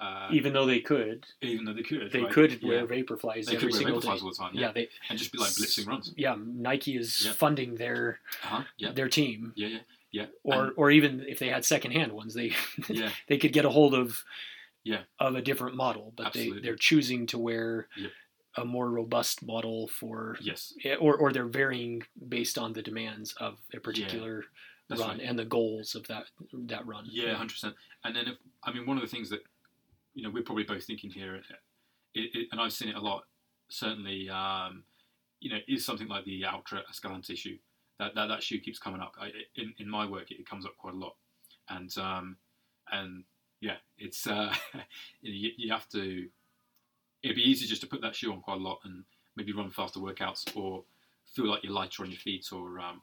[0.00, 2.32] uh, Even though they could, even though they could, they right?
[2.32, 2.68] could Yeah.
[2.82, 4.22] wear Vaporflies They every could wear single Vaporflies day.
[4.24, 4.60] all the time, yeah.
[4.66, 4.72] yeah.
[4.72, 6.12] they and just be like blitzing runs.
[6.16, 6.36] yeah.
[6.38, 7.32] Nike is Yeah.
[7.32, 8.64] funding their Uh-huh.
[8.78, 9.78] Yeah, their team, yeah, yeah,
[10.10, 10.26] yeah.
[10.42, 12.52] or And- or even if they had secondhand ones, they
[12.88, 14.24] yeah, they could get a hold of
[14.84, 15.02] Yeah.
[15.18, 16.58] of a different model, but Absolutely.
[16.60, 18.10] they they're choosing to wear Yep.
[18.56, 23.58] a more robust model for yes, or or they're varying based on the demands of
[23.72, 24.46] a particular
[24.92, 25.26] that's run right.
[25.26, 27.04] and the goals of that that run.
[27.10, 27.74] Yeah, hundred percent.
[28.04, 29.40] And then, if, I mean, one of the things that
[30.14, 33.24] you know we're probably both thinking here, it, it, and I've seen it a lot.
[33.68, 34.84] Certainly, um,
[35.40, 37.58] you know, is something like the Altra Escalante shoe.
[37.98, 39.14] That that, that shoe keeps coming up.
[39.20, 41.16] I, in in my work, it, it comes up quite a lot,
[41.68, 42.36] and um,
[42.90, 43.24] and
[43.60, 44.52] yeah, it's uh,
[45.22, 46.28] you, you have to.
[47.22, 49.04] It'd be easy just to put that shoe on quite a lot and
[49.36, 50.82] maybe run faster workouts or
[51.34, 53.00] feel like you're lighter on your feet or um,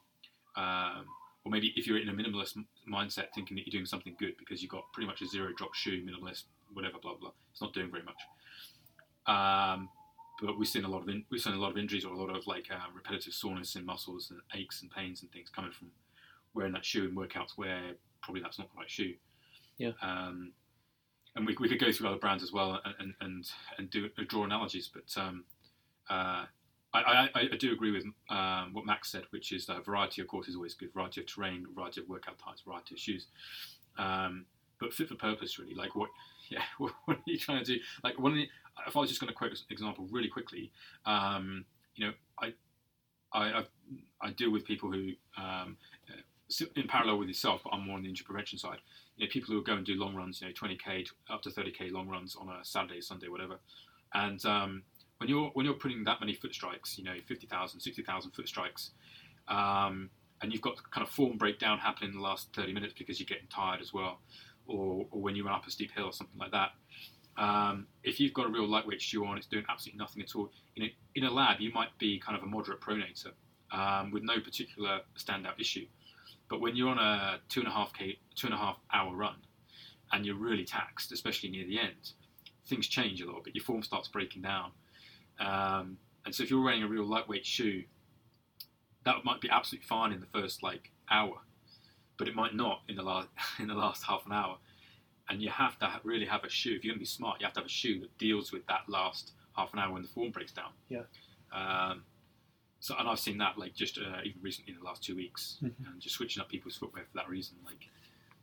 [0.56, 1.06] um,
[1.44, 2.56] or maybe if you're in a minimalist
[2.90, 5.74] mindset, thinking that you're doing something good because you've got pretty much a zero drop
[5.74, 7.30] shoe, minimalist, whatever, blah blah.
[7.52, 8.20] It's not doing very much.
[9.26, 9.88] Um,
[10.42, 12.16] but we've seen a lot of in, we've seen a lot of injuries or a
[12.16, 15.70] lot of like uh, repetitive soreness in muscles and aches and pains and things coming
[15.70, 15.90] from
[16.54, 19.14] wearing that shoe in workouts where probably that's not the right shoe.
[19.78, 19.92] Yeah.
[20.02, 20.52] Um,
[21.36, 24.44] and we, we could go through other brands as well and and and, do draw
[24.44, 25.44] analogies, but um,
[26.08, 26.44] uh,
[26.92, 30.28] I, I, I do agree with um, what Max said, which is that variety, of
[30.28, 30.92] course, is always good.
[30.92, 33.26] Variety of terrain, variety of workout types, variety of shoes.
[33.98, 34.46] Um,
[34.80, 35.74] but fit for purpose, really.
[35.74, 36.10] Like what?
[36.50, 37.80] Yeah, what, are you trying to do?
[38.02, 38.34] Like one.
[38.34, 38.48] The,
[38.84, 40.72] if I was just going to quote an example really quickly,
[41.06, 41.64] um,
[41.94, 42.54] you know, I,
[43.32, 43.64] I, I,
[44.20, 45.76] I deal with people who, um,
[46.08, 48.78] uh, in parallel with yourself, but I'm more on the injury prevention side.
[49.16, 51.50] You know, people who go and do long runs, you know, 20k to- up to
[51.50, 53.60] 30k long runs on a Saturday, Sunday, whatever,
[54.14, 54.82] and um,
[55.20, 58.92] when you're when you're putting that many foot strikes, you know, 50,000, 60,000 foot strikes,
[59.48, 60.08] um,
[60.40, 63.26] and you've got kind of form breakdown happening in the last 30 minutes because you're
[63.26, 64.20] getting tired as well,
[64.66, 66.70] or, or when you run up a steep hill or something like that.
[67.36, 70.50] Um, if you've got a real lightweight shoe on, it's doing absolutely nothing at all.
[70.74, 73.32] You know, in a lab, you might be kind of a moderate pronator
[73.72, 75.86] um, with no particular standout issue.
[76.48, 79.14] But when you're on a two and a half k, two and a half hour
[79.14, 79.36] run,
[80.12, 82.12] and you're really taxed, especially near the end,
[82.66, 83.54] things change a little bit.
[83.54, 84.72] Your form starts breaking down.
[85.40, 87.84] Um, and so if you're wearing a real lightweight shoe,
[89.04, 91.38] that might be absolutely fine in the first like hour,
[92.18, 93.28] but it might not in the last
[93.58, 94.58] in the last half an hour.
[95.28, 96.74] And you have to really have a shoe.
[96.74, 98.66] If you're going to be smart, you have to have a shoe that deals with
[98.66, 100.70] that last half an hour when the form breaks down.
[100.88, 101.02] Yeah.
[101.52, 102.02] Um,
[102.80, 105.58] so and I've seen that like just uh, even recently in the last two weeks,
[105.62, 105.72] Mhm.
[105.86, 107.56] and just switching up people's footwear for that reason.
[107.64, 107.88] Like,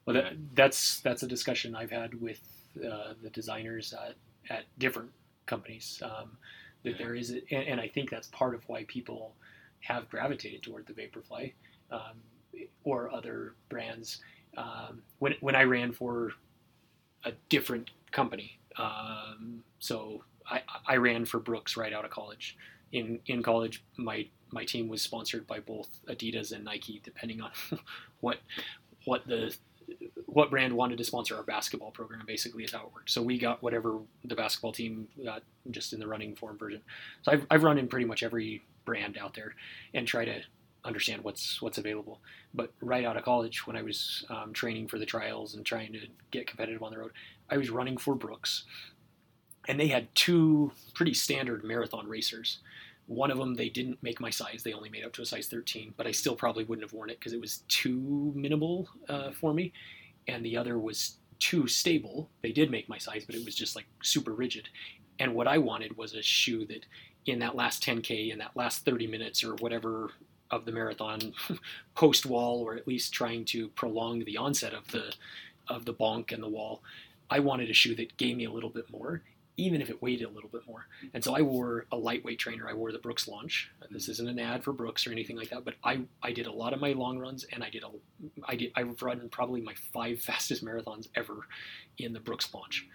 [0.05, 2.41] Well, that, that's that's a discussion I've had with
[2.77, 4.15] uh, the designers at,
[4.49, 5.11] at different
[5.45, 6.01] companies.
[6.05, 6.37] Um,
[6.87, 9.33] that there is, and, and I think that's part of why people
[9.81, 11.53] have gravitated toward the Vaporfly
[11.91, 12.17] um,
[12.83, 14.21] or other brands.
[14.57, 16.31] Um, when when I ran for
[17.23, 22.57] a different company, um, so I, I ran for Brooks right out of college.
[22.91, 27.51] In in college, my my team was sponsored by both Adidas and Nike, depending on
[28.21, 28.39] what
[29.05, 29.55] what the
[30.25, 33.09] what brand wanted to sponsor our basketball program basically is how it worked.
[33.09, 36.81] So we got whatever the basketball team got just in the running form version.
[37.23, 39.55] So i've, I've run in pretty much every brand out there
[39.93, 40.41] and try to
[40.85, 42.19] understand what's what's available.
[42.53, 45.93] But right out of college when i was um, training for the trials and trying
[45.93, 47.11] to get competitive on the road
[47.49, 48.63] i was running for brooks.
[49.69, 52.59] And they had two pretty standard marathon racers
[53.07, 54.61] one of them they didn't make my size.
[54.63, 57.09] They only made up to a size 13 but i still probably wouldn't have worn
[57.09, 59.73] it because it was too minimal uh, for me.
[60.27, 62.29] And the other was too stable.
[62.41, 64.69] They did make my size but it was just like super rigid.
[65.19, 66.85] And what i wanted was a shoe that
[67.25, 70.11] in that last 10k in that last 30 minutes or whatever
[70.49, 71.33] of the marathon
[71.95, 75.13] post wall or at least trying to prolong the onset of the
[75.67, 76.81] of the bonk and the wall
[77.29, 79.21] i wanted a shoe that gave me a little bit more
[79.57, 82.69] even if it weighed a little bit more and so I wore a lightweight trainer.
[82.69, 83.71] I wore the Brooks launch.
[83.89, 86.51] This isn't an ad for Brooks or anything like that, but I, I did a
[86.51, 87.89] lot of my long runs and I did a
[88.45, 91.47] I did I've run probably my five fastest marathons ever
[91.97, 92.85] in the Brooks launch.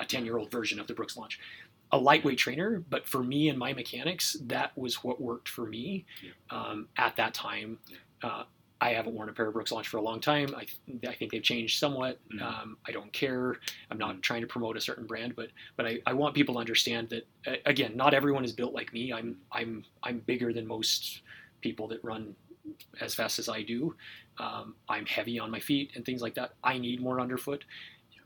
[0.00, 1.40] A 10 year old version of the Brooks launch.
[1.92, 6.04] A lightweight trainer, but for me and my mechanics, that was what worked for me
[6.22, 6.30] Yeah.
[6.50, 7.78] um, at that time.
[8.22, 8.44] Uh,
[8.80, 10.54] I haven't worn a pair of Brooks launch for a long time.
[10.54, 10.66] I,
[11.08, 12.20] I think they've changed somewhat.
[12.32, 12.42] Mhm.
[12.42, 13.56] Um, I don't care.
[13.90, 14.22] I'm not Mhm.
[14.22, 17.26] trying to promote a certain brand, but but I, I want people to understand that
[17.46, 19.12] uh, again, not everyone is built like me.
[19.12, 21.22] I'm I'm I'm bigger than most
[21.60, 22.36] people that run
[23.00, 23.96] as fast as I do.
[24.38, 26.52] Um, I'm heavy on my feet and things like that.
[26.62, 27.64] I need more underfoot.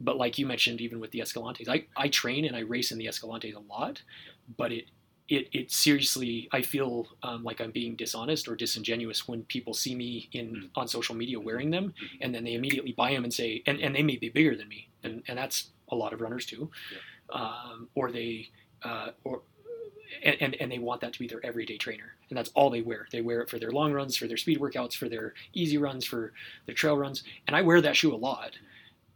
[0.00, 2.98] But like you mentioned, even with the Escalantes, I, I train and I race in
[2.98, 4.02] the Escalantes a lot,
[4.56, 4.86] but it
[5.28, 9.94] it, it seriously I feel um, like I'm being dishonest or disingenuous when people see
[9.94, 10.70] me in Mm.
[10.74, 12.18] on social media wearing them Mhm.
[12.20, 14.68] and then they immediately buy them and say and, and they may be bigger than
[14.68, 16.70] me and, and that's a lot of runners too.
[17.30, 18.48] Um, or they
[18.82, 19.42] uh, or
[20.22, 22.82] and, and, and they want that to be their everyday trainer and that's all they
[22.82, 23.06] wear.
[23.12, 26.04] They wear it for their long runs for their speed workouts for their easy runs
[26.04, 26.32] for
[26.66, 28.52] their trail runs and i wear that shoe a lot.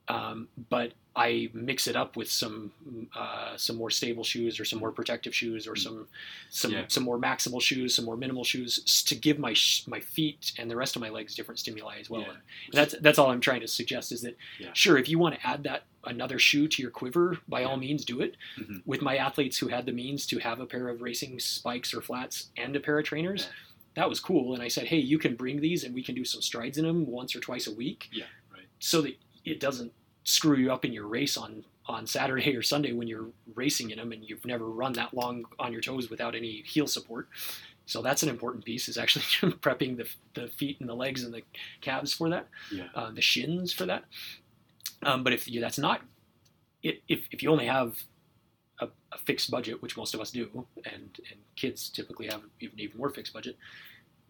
[0.09, 2.73] Um, but I mix it up with some
[3.17, 6.07] uh, some more stable shoes or some more protective shoes or some
[6.51, 6.85] some Yeah.
[6.89, 10.71] some more maximal shoes, some more minimal shoes to give my sh- my feet and
[10.71, 12.21] the rest of my legs different stimuli as well.
[12.21, 12.29] Yeah.
[12.33, 14.71] And that's that's all I'm trying to suggest is that Yeah.
[14.75, 18.05] sure if you want to add that another shoe to your quiver, by all means
[18.05, 18.37] do it.
[18.59, 18.83] Mhm.
[18.85, 22.03] With my athletes who had the means to have a pair of racing spikes or
[22.03, 23.49] flats and a pair of trainers.
[23.95, 26.27] That was cool, and I said, "Hey, you can bring these, and we can do
[26.27, 28.67] some strides in them once or twice a week." Yeah, right.
[28.79, 29.93] so that it doesn't
[30.27, 33.99] screw you up in your race on on Saturday or Sunday when you're racing in
[33.99, 37.29] them and you've never run that long on your toes without any heel support.
[37.87, 39.25] So that's an important piece is actually
[39.61, 41.43] prepping the, the feet and the legs and the
[41.81, 42.89] calves for that, Yeah.
[42.97, 44.03] uh, the shins for that.
[45.05, 46.03] Um, but if you, that's not,
[46.83, 46.99] if,
[47.31, 48.03] if you only have
[48.81, 52.81] a, a fixed budget, which most of us do, and, and kids typically have even
[52.81, 53.57] even more fixed budget,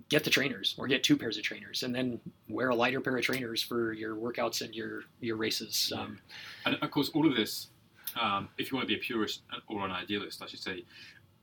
[0.09, 3.17] get the trainers or get two pairs of trainers and then wear a lighter pair
[3.17, 5.93] of trainers for your workouts and your your races.
[5.97, 6.19] Um,
[6.65, 7.69] And of course, all of this,
[8.21, 10.85] um, if you want to be a purist or an idealist, I should say,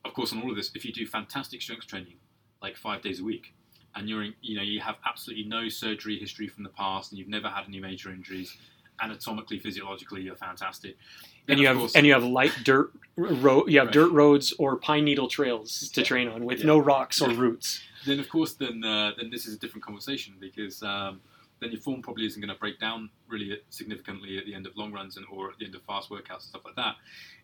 [0.06, 2.16] of course, on all of this, if you do fantastic strength training,
[2.62, 3.54] like five days a week,
[3.96, 7.20] and you're, in, you know, you have absolutely no surgery history from the past, and
[7.20, 8.58] you've never had any major injuries,
[9.02, 10.98] anatomically, physiologically, you're fantastic.
[11.46, 13.94] Then, and you have course- and you have light dirt road you have Right.
[13.94, 16.06] dirt roads or pine needle trails to Yeah.
[16.08, 16.66] train on with Yeah.
[16.68, 17.82] no rocks or roots.
[18.06, 21.22] then of course then uh, then this is a different conversation because um,
[21.60, 24.76] then your form probably isn't going to break down really significantly at the end of
[24.76, 26.96] long runs and or at the end of fast workouts and stuff like that.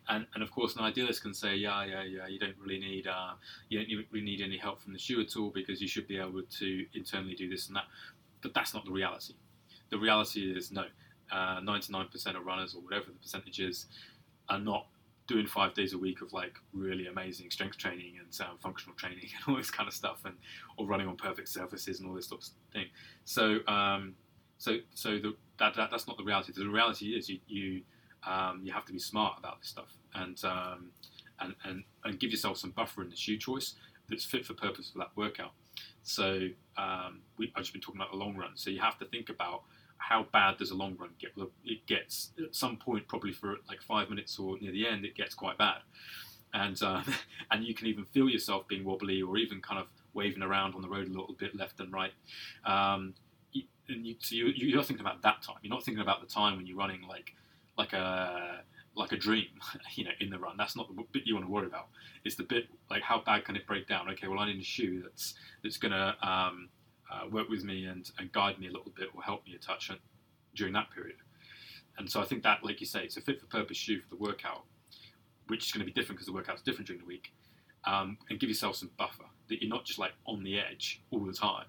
[0.08, 3.06] And and of course an idealist can say yeah yeah yeah you don't really need
[3.06, 3.34] uh,
[3.68, 6.16] you don't really need any help from the shoe at all because you should be
[6.18, 7.84] able to internally do this and that.
[8.42, 9.34] But that's not the reality.
[9.90, 10.86] The reality is no.
[11.32, 13.86] Uh, 99% of runners or whatever the percentage is
[14.48, 14.86] are not
[15.30, 19.28] doing five days a week of like really amazing strength training and um, functional training
[19.46, 20.34] and all this kind of stuff and
[20.76, 22.86] or running on perfect surfaces and all this sort of thing.
[23.24, 24.14] So um,
[24.58, 26.52] so so the, that, that that's not the reality.
[26.54, 27.82] The reality is you you
[28.26, 30.90] um, you have to be smart about this stuff and um,
[31.38, 33.74] and, and and give yourself some buffer in the shoe choice
[34.08, 35.52] that's fit for purpose for that workout.
[36.02, 38.50] So um, we, I've just been talking about the long run.
[38.54, 39.62] So you have to think about
[40.00, 41.30] how bad does a long run get?
[41.36, 45.04] Well, it gets at some point, probably for like five minutes or near the end,
[45.04, 45.78] it gets quite bad.
[46.52, 47.04] and um,
[47.50, 50.82] and you can even feel yourself being wobbly or even kind of waving around on
[50.82, 52.12] the road a little bit left and right.
[52.64, 53.14] Um,
[53.88, 55.56] and you, so you, you're thinking about that time.
[55.62, 57.34] You're not thinking about the time when you're running like
[57.76, 58.62] like a
[58.96, 59.48] like a dream,
[59.94, 60.56] you know, in the run.
[60.56, 61.88] That's not the bit you want to worry about.
[62.24, 64.10] It's the bit like how bad can it break down?
[64.10, 66.68] Okay, well I need a shoe that's that's gonna um,
[67.10, 69.58] uh, work with me and, and guide me a little bit or help me a
[69.58, 69.90] touch
[70.54, 71.16] during that period.
[71.98, 74.08] And so I think that, like you say, it's a fit for purpose shoe for
[74.08, 74.62] the workout,
[75.48, 77.32] which is going to be different because the workout's different during the week,
[77.84, 81.20] um, and give yourself some buffer that you're not just like on the edge all
[81.20, 81.66] the time.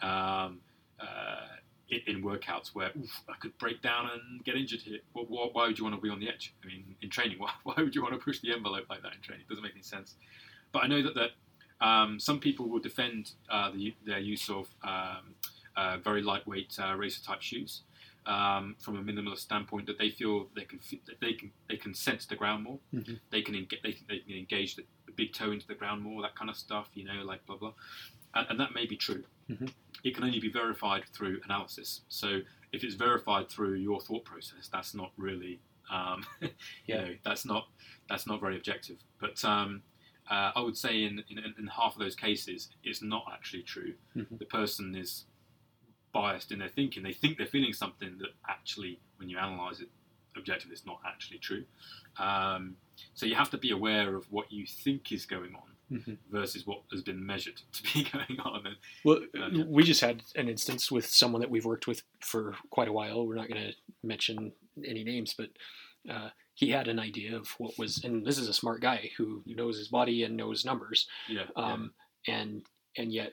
[0.00, 0.60] Um,
[1.00, 1.56] uh,
[1.88, 2.90] in, in workouts where
[3.28, 4.98] I could break down and get injured here.
[5.14, 6.54] Well, why, why would you want to be on the edge?
[6.64, 9.14] I mean, in training, why, why would you want to push the envelope like that
[9.14, 9.44] in training?
[9.48, 10.14] It doesn't make any sense.
[10.72, 11.30] But I know that, that
[11.80, 15.34] um, some people will defend uh, the, their use of um,
[15.76, 17.82] uh, very lightweight uh, racer type shoes
[18.26, 20.80] um, from a minimalist standpoint that they feel they can
[21.20, 22.78] they can they can sense the ground more.
[22.94, 23.14] Mm-hmm.
[23.30, 26.22] They can engage, they, they can engage the, the, big toe into the ground more.
[26.22, 27.72] That kind of stuff, you know, like blah blah,
[28.34, 29.22] and, and that may be true.
[29.50, 29.66] Mm-hmm.
[30.02, 32.02] It can only be verified through analysis.
[32.08, 32.40] So
[32.72, 35.60] if it's verified through your thought process, that's not really,
[35.90, 36.48] um, yeah.
[36.86, 37.68] you know, that's not
[38.08, 38.96] that's not very objective.
[39.20, 39.82] But um,
[40.30, 43.94] uh, I would say in, in, in half of those cases, it's not actually true.
[44.16, 44.36] Mm-hmm.
[44.36, 45.24] The person is
[46.12, 47.02] biased in their thinking.
[47.02, 49.88] They think they're feeling something that actually, when you analyse it,
[50.36, 51.64] objectively, it's not actually true.
[52.18, 52.76] Um,
[53.14, 56.14] so you have to be aware of what you think is going on mm-hmm.
[56.30, 58.66] versus what has been measured to be going on.
[58.66, 62.54] And, Well, Uh, we just had an instance with someone that we've worked with for
[62.70, 63.26] quite a while.
[63.26, 64.52] We're not going to mention
[64.84, 65.50] any names, but
[66.10, 69.42] uh, he had an idea of what was, and this is a smart guy who
[69.46, 71.92] knows his body and knows numbers, yeah, um,
[72.26, 72.62] and
[72.96, 73.32] and yet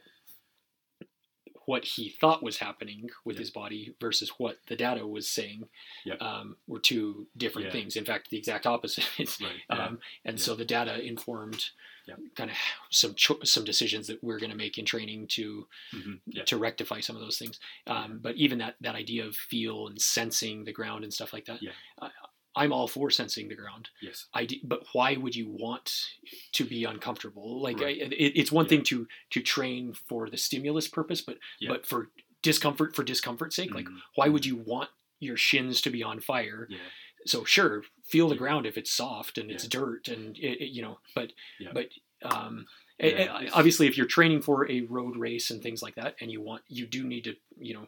[1.65, 3.39] what he thought was happening with Yeah.
[3.39, 5.69] his body versus what the data was saying
[6.03, 6.15] Yeah.
[6.15, 7.71] um, were two different Yeah.
[7.71, 7.95] things.
[7.95, 9.07] In fact, the exact opposite.
[9.39, 10.43] right, yeah, Um, and Yeah.
[10.43, 11.69] so the data informed
[12.05, 12.15] Yeah.
[12.35, 12.57] kind of
[12.91, 16.57] some cho- some decisions that we're going to make in training to mhm, yeah, to
[16.57, 17.61] rectify some of those things.
[17.87, 21.45] Um, but even that that idea of feel and sensing the ground and stuff like
[21.45, 21.71] that, Yeah.
[22.01, 22.11] I,
[22.55, 23.89] I'm all for sensing the ground.
[24.01, 26.05] yes, I d- but why would you want
[26.53, 27.61] to be uncomfortable?
[27.61, 27.97] Like Right.
[28.01, 28.69] I, it, it's one Yeah.
[28.69, 31.69] thing to to train for the stimulus purpose, but Yeah.
[31.69, 32.09] but for
[32.41, 34.89] discomfort for discomfort's sake, like mhm, why would you want
[35.19, 36.67] your shins to be on fire?
[36.69, 36.77] yeah,
[37.25, 40.81] so sure feel the ground if it's soft and it's dirt and it, it- you
[40.81, 41.31] know but
[41.73, 41.87] but
[42.23, 42.67] um
[42.99, 45.95] Yeah, a- a- it's- obviously if you're training for a road race and things like
[45.95, 47.87] that and you want you do need to you know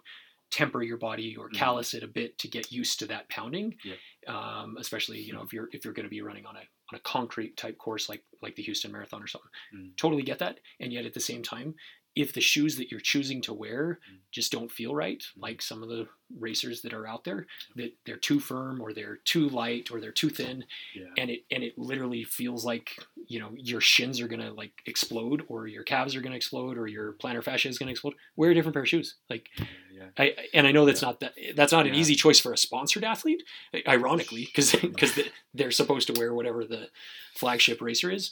[0.55, 1.55] temper your body or Mhm.
[1.61, 3.95] callous it a bit to get used to that pounding Yeah.
[4.35, 6.95] um, especially you know if you're if you're going to be running on a on
[6.99, 9.97] a concrete type course like like the Houston Marathon or something Mm.
[9.97, 11.75] totally get that and yet at the same time
[12.15, 14.17] if the shoes that you're choosing to wear Mm.
[14.31, 15.41] just don't feel right Mm.
[15.41, 16.07] like some of the
[16.39, 17.45] racers that are out there
[17.75, 21.43] that they're too firm or they're too light or they're too thin yeah, and it
[21.51, 22.97] and it literally feels like
[23.27, 26.87] you know your shins are gonna like explode or your calves are gonna explode or
[26.87, 29.49] your plantar fascia is gonna explode wear a different pair of shoes like
[29.93, 30.07] yeah.
[30.17, 31.07] I and I know that's Yeah.
[31.09, 33.43] not that that's not an easy choice for a sponsored athlete
[33.87, 35.19] ironically because because
[35.53, 36.89] they're supposed to wear whatever the
[37.35, 38.31] flagship racer is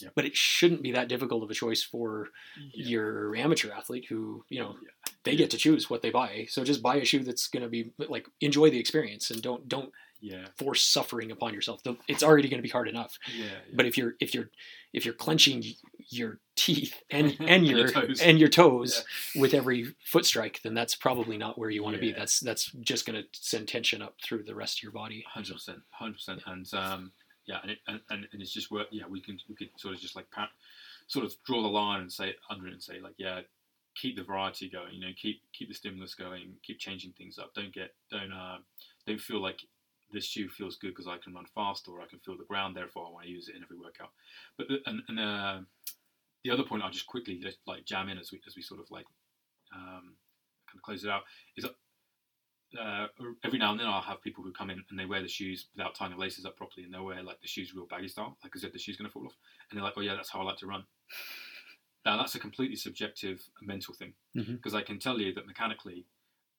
[0.00, 0.08] Yeah.
[0.14, 2.28] but it shouldn't be that difficult of a choice for
[2.72, 2.86] Yeah.
[2.88, 5.12] your amateur athlete who you know Yeah.
[5.24, 7.68] they get to choose what they buy so just buy a shoe that's going to
[7.68, 12.48] be like enjoy the experience and don't don't yeah, force suffering upon yourself it's already
[12.48, 13.50] going to be hard enough yeah, yeah.
[13.74, 14.48] but if you're if you're
[14.94, 15.62] if you're clenching
[16.08, 18.20] your teeth and and Your your, toes.
[18.22, 19.04] and your toes
[19.36, 22.70] with every foot strike then that's probably not where you want to be that's that's
[22.80, 26.14] just going to send tension up through the rest of your body Hundred percent, hundred
[26.14, 27.12] percent, and um,
[27.46, 28.88] yeah, and, it, and and it's just work.
[28.90, 30.50] Yeah, we can we could sort of just like pa-
[31.06, 33.40] sort of draw the line and say under it and say like yeah,
[33.94, 34.94] keep the variety going.
[34.94, 36.54] You know, keep keep the stimulus going.
[36.62, 37.54] Keep changing things up.
[37.54, 38.58] Don't get don't uh,
[39.06, 39.60] don't feel like
[40.12, 42.76] this shoe feels good because I can run fast or I can feel the ground.
[42.76, 44.10] Therefore, I want to use it in every workout.
[44.56, 45.58] But the, and and uh,
[46.44, 48.80] the other point I'll just quickly just like jam in as we as we sort
[48.80, 49.06] of like
[49.74, 50.14] um,
[50.68, 51.22] kind of close it out
[51.56, 51.74] is that
[52.80, 53.06] uh,
[53.44, 55.66] every now and then I'll have people who come in and they wear the shoes
[55.76, 58.36] without tying the laces up properly, and they'll wear like the shoes real baggy style,
[58.42, 59.36] like as if the shoe's going to fall off,
[59.70, 60.84] and they're like, "Oh yeah, that's how I like to run."
[62.06, 66.04] Now that's a completely subjective mental thing because I can tell you that mechanically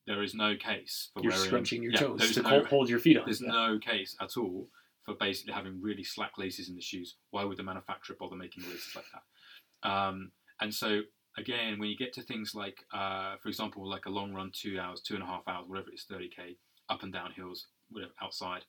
[0.07, 2.97] there is no case for you're wearing scrunching your yeah, toes to no- hold- your
[2.97, 3.51] feet on there's Yeah.
[3.51, 4.67] no case at all
[5.03, 7.17] for basically having really slack laces in the shoes.
[7.29, 9.87] Why would the manufacturer bother making the laces like that?
[9.87, 11.01] Um, and so
[11.37, 14.79] again, when you get to things like, uh, for example, like a long run, two
[14.79, 16.55] hours, two and a half hours, whatever it is, 30k,
[16.89, 18.63] up and down hills, whatever, outside,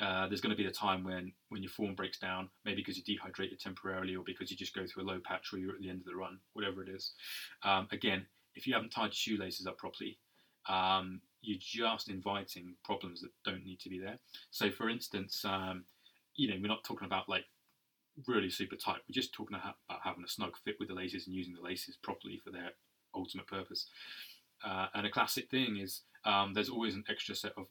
[0.00, 2.96] uh, there's going to be a time when, when your form breaks down, maybe because
[2.96, 5.80] you're dehydrated temporarily or because you just go through a low patch or you're at
[5.80, 7.12] the end of the run, whatever it is.
[7.62, 10.18] Um, again, if you haven't tied your shoelaces up properly,
[10.68, 14.18] um, you're just inviting problems that don't need to be there.
[14.50, 15.84] So, for instance, um,
[16.36, 17.44] you know, we're not talking about like
[18.26, 19.00] really super tight.
[19.08, 21.96] We're just talking about having a snug fit with the laces and using the laces
[21.96, 22.72] properly for their
[23.14, 23.86] ultimate purpose.
[24.64, 27.66] Uh, and a classic thing is um, there's always an extra set of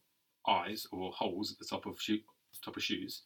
[0.47, 2.19] eyes or holes at the top of shoe,
[2.63, 3.23] top of shoes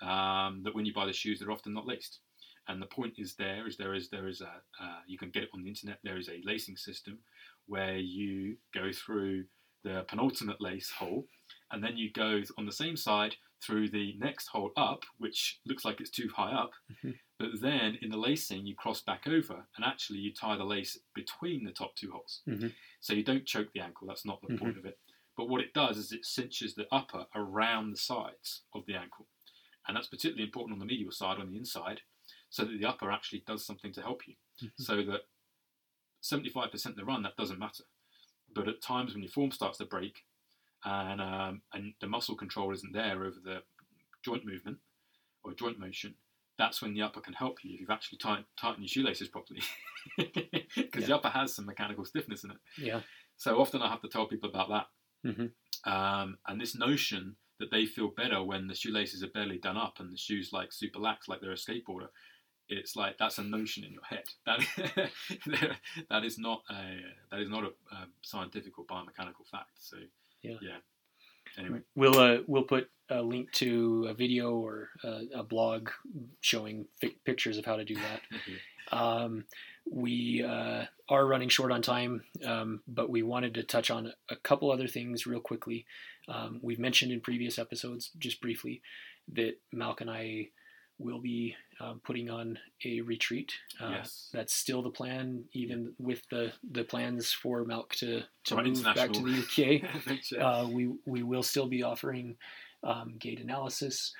[0.00, 2.20] um, that when you buy the shoes they're often not laced.
[2.68, 4.44] And the point is there is there is there is a
[4.80, 5.98] uh, you can get it on the internet.
[6.04, 7.18] There is a lacing system
[7.66, 9.44] where you go through
[9.82, 11.26] the penultimate lace hole,
[11.72, 15.84] and then you go on the same side through the next hole up, which looks
[15.84, 16.72] like it's too high up.
[16.90, 17.18] Mhm.
[17.38, 20.98] But then in the lacing, you cross back over, and actually you tie the lace
[21.14, 22.42] between the top two holes.
[22.46, 22.74] Mhm.
[23.00, 24.06] So you don't choke the ankle.
[24.06, 24.98] That's not the point of it.
[25.36, 29.28] But what it does is it cinches the upper around the sides of the ankle,
[29.86, 32.02] and that's particularly important on the medial side, on the inside,
[32.50, 34.36] so that the upper actually does something to help you.
[34.76, 35.28] So that
[36.20, 37.84] 75% of the run that doesn't matter,
[38.48, 40.24] but at times when your form starts to break,
[40.84, 43.62] and um, and the muscle control isn't there over the
[44.24, 44.78] joint movement
[45.44, 46.14] or joint motion,
[46.58, 49.62] that's when the upper can help you if you've actually tight, tightened your shoelaces properly,
[50.76, 52.56] because the upper has some mechanical stiffness in it.
[52.78, 53.00] Yeah.
[53.36, 54.86] So often I have to tell people about that.
[55.28, 55.90] mm-hmm.
[55.90, 59.98] Um, and this notion that they feel better when the shoelaces are barely done up
[59.98, 62.08] and the shoes like super lax, like they're a skateboarder.
[62.68, 64.24] It's like that's a notion in your head.
[64.46, 65.76] That
[66.10, 69.70] that is not a that is not a, um scientific or biomechanical fact.
[69.78, 69.96] So
[70.42, 70.56] Yeah.
[71.58, 75.90] Anyway, We'll uh, we'll put a link to a video or a, a blog
[76.40, 78.20] showing fi- pictures of how to do that.
[78.90, 79.44] Um,
[79.90, 84.36] we uh, are running short on time, um, but we wanted to touch on a
[84.36, 85.86] couple other things real quickly.
[86.28, 88.82] Um, we've mentioned in previous episodes, just briefly,
[89.32, 90.48] that Malc and I
[90.98, 93.52] will be um, putting on a retreat.
[93.80, 94.28] Uh, Yes.
[94.32, 98.84] That's still the plan, even with the, the plans for Malc to, to Right, move
[98.94, 99.82] back to the UK.
[100.40, 102.36] Uh, we we will still be offering
[102.84, 104.14] um, gait analysis.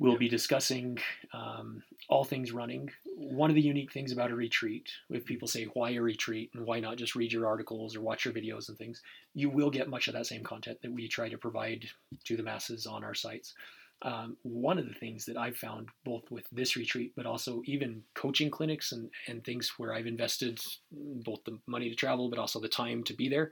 [0.00, 0.20] We'll Yep.
[0.20, 0.98] be discussing
[1.32, 2.88] um, all things running.
[3.16, 6.64] One of the unique things about a retreat, if people say why a retreat and
[6.64, 9.02] why not just read your articles or watch your videos and things,
[9.34, 11.84] you will get much of that same content that we try to provide
[12.24, 13.54] to the masses on our sites.
[14.02, 18.02] Um, one of the things that I've found both with this retreat, but also even
[18.14, 20.60] coaching clinics and, and things where I've invested
[20.92, 23.50] both the money to travel, but also the time to be there,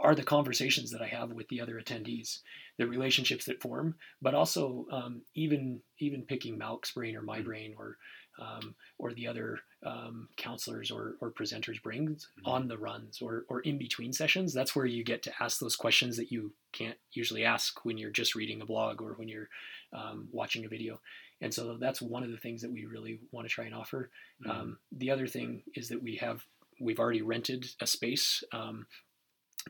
[0.00, 2.40] are the conversations that I have with the other attendees,
[2.78, 7.74] the relationships that form, but also um, even even picking Malc's brain or my brain
[7.78, 7.98] or
[8.40, 12.48] um, or the other um, counselors or, or presenters' brains Mhm.
[12.48, 14.52] on the runs or, or in between sessions.
[14.54, 18.10] That's where you get to ask those questions that you can't usually ask when you're
[18.10, 19.48] just reading a blog or when you're
[19.92, 21.00] um, watching a video.
[21.40, 24.10] And so that's one of the things that we really want to try and offer.
[24.42, 24.50] Mhm.
[24.50, 26.44] Um, the other thing is that we have
[26.78, 28.86] we've already rented a space um,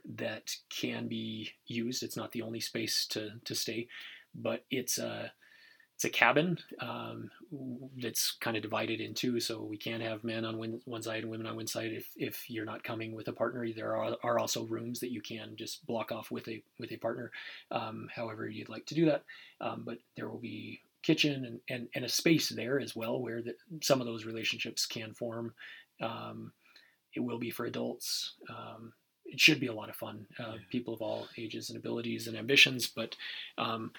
[0.05, 2.03] that can be used.
[2.03, 3.89] It's not the only space to to stay,
[4.35, 5.33] but it's a
[6.01, 7.31] it's a cabin um,
[8.03, 11.23] that's kind of divided in two, so we can have men on one, one side
[11.23, 11.93] and women on one side.
[11.93, 15.21] If if you're not coming with a partner, there are, are also rooms that you
[15.21, 17.31] can just block off with a with a partner,
[17.71, 19.25] um, however you'd like to do that.
[19.61, 23.43] Um, but there will be kitchen and, and, and a space there as well where
[23.43, 25.53] the, some of those relationships can form.
[26.01, 26.53] Um,
[27.15, 28.37] it will be for adults.
[28.49, 28.95] Um,
[29.27, 30.27] it should be a lot of fun.
[30.39, 30.59] Uh, Yeah.
[30.71, 33.17] People of all ages and abilities and ambitions, but
[33.59, 33.93] um,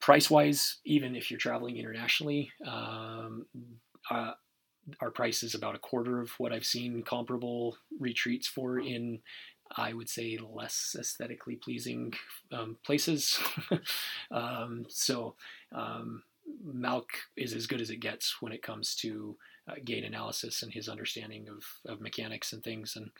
[0.00, 3.46] price wise, even if you're traveling internationally, um,
[4.10, 4.32] uh,
[5.00, 9.20] our price is about a quarter of what I've seen comparable retreats for in,
[9.76, 12.14] I would say, less aesthetically pleasing
[12.52, 13.38] um, places.
[14.30, 15.34] um, so,
[15.74, 16.22] um,
[16.66, 17.04] Malc
[17.36, 19.36] is as good as it gets when it comes to
[19.70, 22.96] uh, gait analysis and his understanding of, of mechanics and things.
[22.96, 23.10] And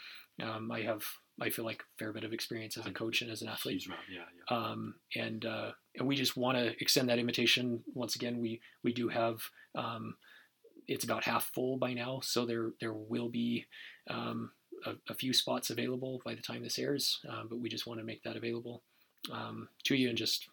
[0.49, 1.05] um, I have,
[1.41, 3.85] I feel like, a fair bit of experience as a coach and as an athlete
[3.87, 4.21] amount, yeah,
[4.51, 4.57] yeah.
[4.57, 8.41] um, and uh, and we just want to extend that invitation once again.
[8.41, 9.41] We we do have
[9.75, 10.17] um,
[10.87, 13.67] it's about half full by now, so there there will be
[14.09, 14.53] um,
[14.87, 17.21] a, a few spots available by the time this airs.
[17.29, 18.83] Um, but we just want to make that available
[19.33, 20.49] um, to you and just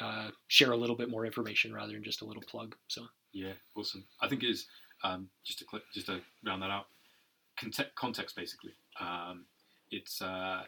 [0.00, 2.74] uh, share a little bit more information rather than just a little plug.
[2.88, 4.04] So Yeah, awesome.
[4.20, 4.66] I think it is
[5.04, 6.86] um, just to click, just to round that out.
[7.58, 8.72] Context, context basically.
[9.00, 9.44] Um,
[9.90, 10.62] it's uh,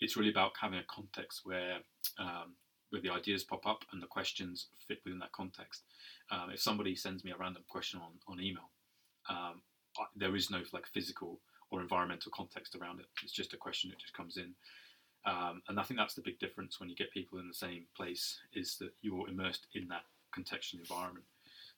[0.00, 1.78] it's really about having a context where
[2.18, 2.54] um,
[2.94, 5.82] where the ideas pop up and the questions fit within that context.
[6.30, 8.70] Um, if somebody sends me a random question on on email,
[9.28, 9.60] um,
[9.98, 11.40] I, there is no like physical
[11.70, 13.06] or environmental context around it.
[13.22, 14.54] It's just a question that just comes in.
[15.26, 17.86] Um, and I think that's the big difference when you get people in the same
[17.96, 20.04] place is that you're immersed in that
[20.36, 21.24] contextual environment.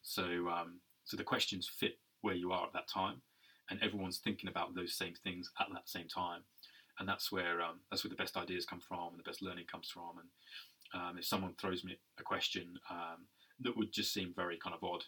[0.03, 3.23] So, um, so the questions fit where you are at that time,
[3.71, 6.43] and everyone's thinking about those same things at that same time,
[6.99, 9.67] and that's where um, that's where the best ideas come from and the best learning
[9.71, 10.19] comes from.
[10.19, 10.29] And
[10.95, 13.27] um, if someone throws me a question um,
[13.61, 15.05] that would just seem very kind of odd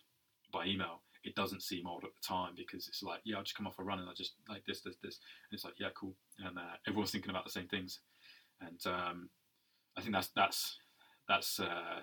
[0.53, 3.57] by email, it doesn't seem odd at the time because it's like, yeah, I'll just
[3.57, 5.19] come off a run and I just like this, this, this,
[5.51, 8.01] and it's like, yeah, cool, and uh, everyone's thinking about the same things,
[8.61, 9.29] and um,
[9.97, 10.79] I think that's that's
[11.29, 12.01] that's uh,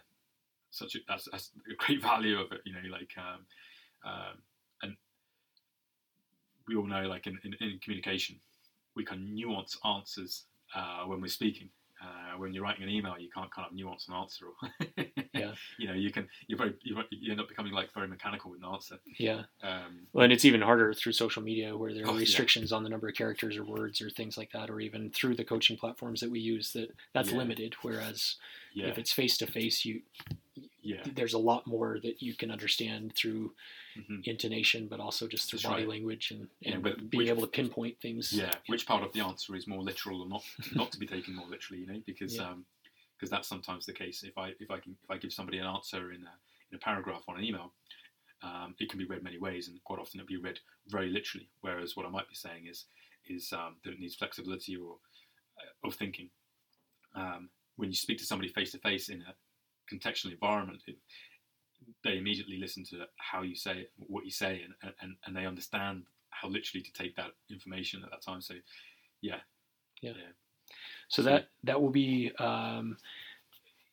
[0.72, 3.46] such a that's, that's a great value of it, you know, like um,
[4.06, 4.38] um,
[4.84, 4.96] and
[6.68, 8.38] we all know, like in, in, in communication,
[8.96, 10.46] we can nuance answers
[10.76, 11.70] uh, when we're speaking.
[12.06, 14.46] Uh, when you're writing an email, you can't kind of nuance an answer.
[14.46, 14.70] Or
[15.34, 15.54] Yeah.
[15.80, 16.28] You know, you can.
[16.48, 16.74] You're very.
[16.84, 18.98] You, you end up becoming like very mechanical with an answer.
[19.18, 19.44] Yeah.
[19.64, 22.20] Um, Well, and it's even harder through social media where there Oh, are yeah.
[22.20, 25.36] restrictions on the number of characters or words or things like that, or even through
[25.36, 27.38] the coaching platforms that we use that that's Yeah.
[27.38, 27.76] limited.
[27.82, 28.36] Whereas
[28.74, 28.88] yeah.
[28.88, 30.02] if it's face to face, you
[30.86, 31.02] yeah.
[31.16, 33.54] there's a lot more that you can understand through
[33.96, 35.90] hmm intonation, but also just through That's body right.
[35.90, 38.32] language and, and but being which- able to pinpoint things.
[38.34, 40.44] Yeah, which part of the answer is more literal or not
[40.76, 41.82] not to be taken more literally?
[41.82, 42.50] You know, because Yeah.
[42.50, 42.66] um,
[43.18, 44.24] because that's sometimes the case.
[44.24, 46.34] If I if I can if I give somebody an answer in a
[46.72, 47.72] in a paragraph on an email,
[48.44, 51.48] um, it can be read many ways, and quite often it'll be read very literally.
[51.62, 52.86] Whereas what I might be saying is
[53.28, 54.98] is um, that it needs flexibility or
[55.60, 56.30] uh, of thinking.
[57.16, 59.34] Um, when you speak to somebody face to face in a
[59.92, 60.98] contextual environment, it,
[62.04, 65.46] they immediately listen to how you say it, what you say, and, and, and they
[65.46, 68.42] understand how literally to take that information at that time.
[68.42, 68.56] So,
[69.22, 69.40] yeah,
[70.02, 70.14] Yeah.
[71.08, 72.98] So that that will be um,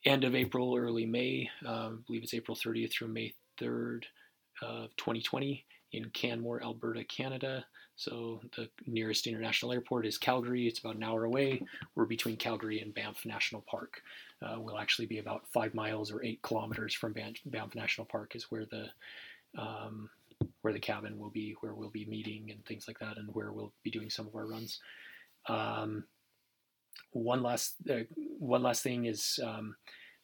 [0.05, 1.51] end of April, early May.
[1.66, 4.05] Um, I believe it's April 30th through May 3rd
[4.62, 7.64] of 2020 in Canmore, Alberta, Canada.
[7.97, 10.66] So the nearest international airport is Calgary.
[10.66, 11.62] It's about an hour away.
[11.95, 14.03] We're between Calgary and Banff National Park.
[14.43, 17.14] Uh, we'll actually be about five miles or eight kilometers from
[17.47, 18.86] Banff National Park is where the
[19.59, 20.09] um,
[20.62, 23.53] where the cabin will be, where we'll be meeting and things like that, and where
[23.53, 24.80] we'll be doing some of our runs.
[25.49, 26.05] Um,
[27.12, 28.05] one last uh,
[28.38, 29.76] one last thing is um,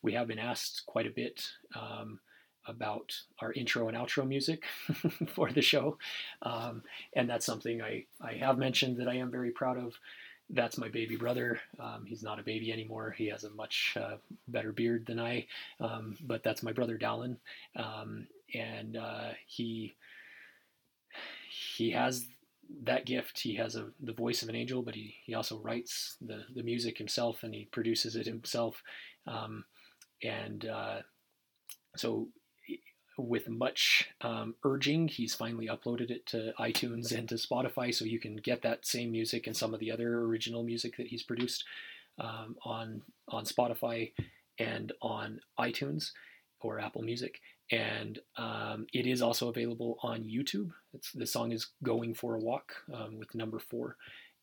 [0.03, 1.43] we have been asked quite a bit
[1.75, 2.21] um,
[2.67, 4.65] about our intro and outro music
[5.35, 5.99] for the show,
[6.43, 6.83] um,
[7.15, 9.95] and that's something I I have mentioned that I am very proud of.
[10.51, 11.61] That's my baby brother.
[11.79, 13.11] Um, he's not a baby anymore.
[13.17, 14.17] He has a much uh,
[14.49, 15.47] better beard than I,
[15.79, 17.37] um, but that's my brother Dallin,
[17.77, 19.95] um, and uh, he
[21.49, 22.27] he has
[22.85, 23.41] that gift.
[23.41, 26.63] He has a the voice of an angel, but he, he also writes the, the
[26.63, 28.83] music himself and he produces it himself.
[29.27, 29.65] Um,
[30.23, 30.99] and uh,
[31.97, 32.29] so,
[33.19, 38.21] with much um, urging, he's finally uploaded it to iTunes and to Spotify, so you
[38.21, 41.65] can get that same music and some of the other original music that he's produced
[42.19, 44.13] um, on on Spotify
[44.59, 46.13] and on iTunes
[46.61, 47.41] or Apple Music.
[47.71, 50.71] And um, it is also available on YouTube.
[50.95, 53.97] It's, the song is "Going for a Walk" um, with number four,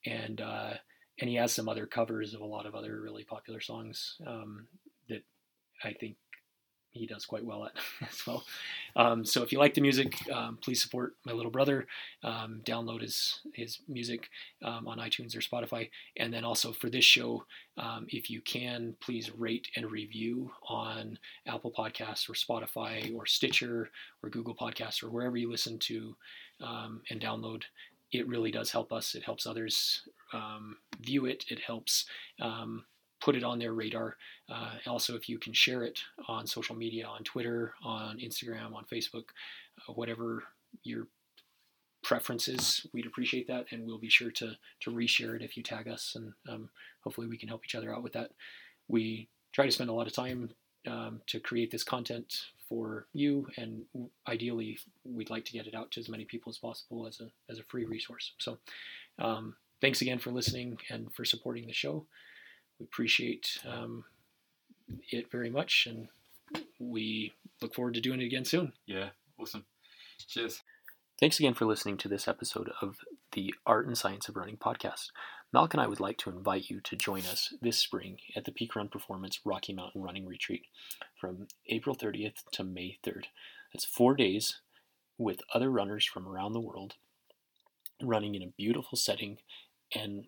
[0.06, 0.74] and uh,
[1.20, 4.68] and he has some other covers of a lot of other really popular songs um,
[5.10, 5.24] that
[5.84, 6.18] I think
[6.96, 7.74] he does quite well at
[8.10, 8.44] as well.
[8.96, 11.88] Um, so if you like the music, um, please support my little brother.
[12.24, 14.30] Um, download his his music
[14.64, 17.46] um, on iTunes or Spotify, and then also for this show,
[17.78, 23.90] um, if you can, please rate and review on Apple Podcasts or Spotify or Stitcher
[24.24, 26.16] or Google Podcasts or wherever you listen to
[26.62, 27.64] um, and download.
[28.12, 29.14] It really does help us.
[29.16, 30.04] It helps others
[31.02, 31.46] view it.
[31.50, 32.06] It helps
[33.26, 34.18] put it on their radar.
[34.48, 38.86] Uh, also, if you can share it on social media, on Twitter, on Instagram, on
[38.86, 39.26] Facebook,
[39.80, 40.44] uh, whatever
[40.84, 41.08] your
[42.04, 45.88] preferences, we'd appreciate that, and we'll be sure to to reshare it if you tag
[45.88, 46.70] us, and um,
[47.04, 48.30] hopefully we can help each other out with that.
[48.88, 50.52] We try to spend a lot of time
[50.86, 52.32] um, to create this content
[52.70, 53.86] for you, and
[54.28, 57.32] ideally, we'd like to get it out to as many people as possible as a
[57.52, 58.34] as a free resource.
[58.38, 58.60] So,
[59.18, 62.06] um, thanks again for listening and for supporting the show.
[62.80, 64.06] We appreciate um,
[65.12, 66.08] it very much, and
[66.80, 68.74] we look forward to doing it again soon.
[68.86, 69.66] yeah, awesome.
[70.28, 70.62] Cheers.
[71.20, 72.98] Thanks again for listening to this episode of
[73.32, 75.12] the Art and Science of Running podcast.
[75.54, 78.52] Malc and I would like to invite you to join us this spring at the
[78.52, 80.64] Peak Run Performance Rocky Mountain Running Retreat
[81.20, 83.26] from April 30th to May 3rd.
[83.72, 84.60] That's four days
[85.18, 86.96] with other runners from around the world
[88.02, 89.38] running in a beautiful setting
[89.94, 90.26] and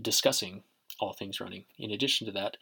[0.00, 0.64] discussing
[1.00, 1.64] all things running.
[1.78, 2.56] In addition to that,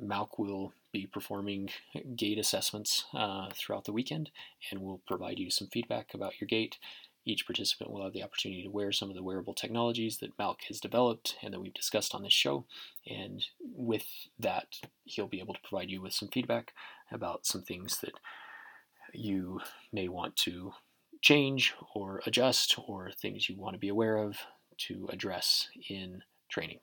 [0.00, 1.70] Malc will be performing
[2.16, 4.30] gait assessments uh, throughout the weekend
[4.70, 6.78] and will provide you some feedback about your gait.
[7.24, 10.62] Each participant will have the opportunity to wear some of the wearable technologies that Malc
[10.68, 12.64] has developed and that we've discussed on this show.
[13.06, 14.06] And with
[14.38, 16.72] that, he'll be able to provide you with some feedback
[17.12, 18.14] about some things that
[19.12, 19.60] you
[19.92, 20.72] may want to
[21.20, 24.38] change or adjust or things you want to be aware of
[24.78, 26.78] to address in training.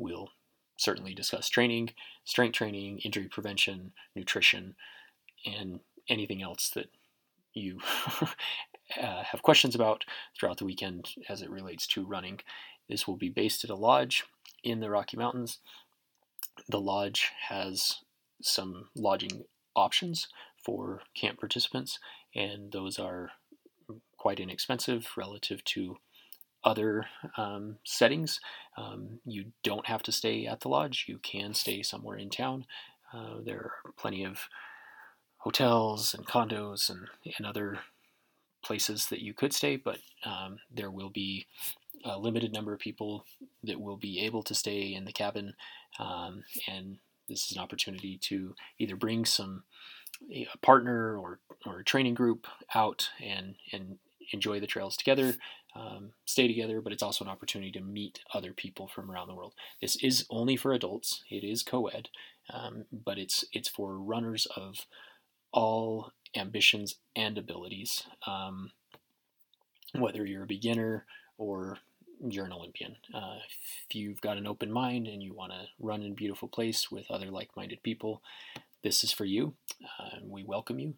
[0.00, 0.30] We'll
[0.78, 1.90] certainly discuss training,
[2.24, 4.74] strength training, injury prevention, nutrition,
[5.44, 6.90] and anything else that
[7.52, 7.80] you
[8.22, 10.04] uh, have questions about
[10.38, 12.40] throughout the weekend as it relates to running.
[12.88, 14.24] This will be based at a lodge
[14.64, 15.58] in the Rocky Mountains.
[16.66, 17.98] The lodge has
[18.40, 19.44] some lodging
[19.76, 20.28] options
[20.64, 21.98] for camp participants,
[22.34, 23.32] and those are
[24.16, 25.98] quite inexpensive relative to
[26.64, 27.06] other
[27.36, 28.40] um, settings.
[28.76, 32.66] Um, you don't have to stay at the lodge, you can stay somewhere in town.
[33.12, 34.48] Uh, there are plenty of
[35.38, 37.08] hotels and condos and,
[37.38, 37.78] and other
[38.62, 41.46] places that you could stay, but um, there will be
[42.04, 43.24] a limited number of people
[43.64, 45.54] that will be able to stay in the cabin,
[45.98, 49.64] um, and this is an opportunity to either bring some
[50.32, 53.98] a partner or or a training group out and and
[54.32, 55.34] enjoy the trails together,
[55.74, 59.34] um, stay together, but it's also an opportunity to meet other people from around the
[59.34, 59.54] world.
[59.80, 61.22] This is only for adults.
[61.30, 62.08] It is co-ed,
[62.52, 64.86] um, but it's it's for runners of
[65.52, 68.04] all ambitions and abilities.
[68.26, 68.72] Um,
[69.98, 71.04] whether you're a beginner
[71.38, 71.78] or
[72.28, 72.96] you're an Olympian.
[73.14, 73.38] Uh,
[73.88, 76.90] if you've got an open mind and you want to run in a beautiful place
[76.90, 78.22] with other like minded people,
[78.82, 79.54] this is for you.
[79.98, 80.94] Uh, we welcome you.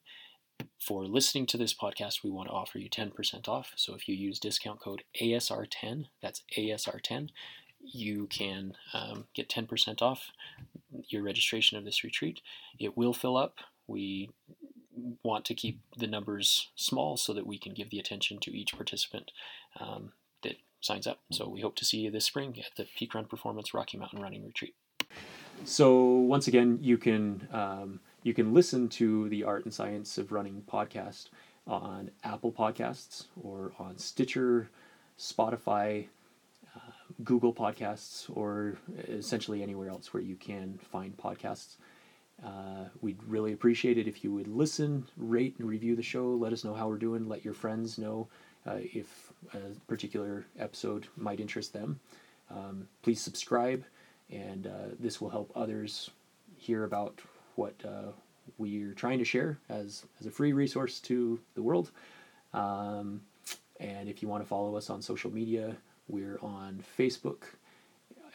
[0.81, 3.73] For listening to this podcast, we want to offer you 10% off.
[3.77, 7.31] So if you use discount code ASR10, that's ASR10,
[7.81, 10.31] you can um, get 10% off
[11.09, 12.41] your registration of this retreat.
[12.79, 13.57] It will fill up.
[13.87, 14.31] We
[15.23, 18.75] want to keep the numbers small so that we can give the attention to each
[18.75, 19.33] participant
[19.81, 20.13] um,
[20.43, 21.21] that signs up.
[21.31, 24.21] So we hope to see you this spring at the Peak Run Performance Rocky Mountain
[24.21, 24.75] Running Retreat.
[25.65, 30.33] So once again, you can um, you can listen to the Art and Science of
[30.33, 31.29] Running podcast
[31.67, 34.69] on Apple Podcasts or on Stitcher,
[35.19, 36.07] Spotify,
[36.77, 36.91] uh,
[37.25, 38.77] Google Podcasts, or
[39.09, 41.77] essentially anywhere else where you can find podcasts.
[42.45, 46.29] Uh, we'd really appreciate it if you would listen, rate, and review the show.
[46.29, 47.29] Let us know how we're doing.
[47.29, 48.29] Let your friends know
[48.67, 52.01] uh, if a particular episode might interest them.
[52.51, 53.85] Um, please subscribe,
[54.31, 56.11] and uh, this will help others
[56.57, 57.21] hear about
[57.57, 58.13] what uh,
[58.59, 61.91] we're trying to share as, as a free resource to the world.
[62.53, 63.23] Um,
[63.81, 65.77] and if you want to follow us on social media,
[66.09, 67.45] we're on Facebook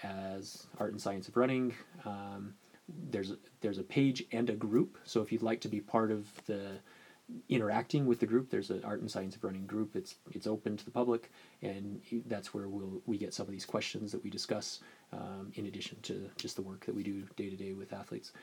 [0.04, 1.74] as Art and Science of Running.
[2.06, 2.54] Um,
[3.10, 4.98] there's there's a page and a group.
[5.04, 6.80] So if you'd like to be part of the
[7.50, 9.96] interacting with the group, there's an Art and Science of Running group.
[9.96, 11.32] It's it's open to the public,
[11.62, 14.80] and that's where we'll we get some of these questions that we discuss.
[15.14, 18.34] Um, in addition to just the work that we do day to day with athletes.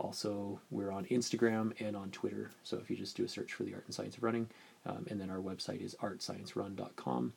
[0.00, 2.50] Also, we're on Instagram and on Twitter.
[2.64, 4.48] So if you just do a search for the Art and Science of Running,
[4.86, 7.32] um, and then our website is artsciencerun.com,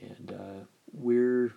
[0.00, 1.52] and uh, we're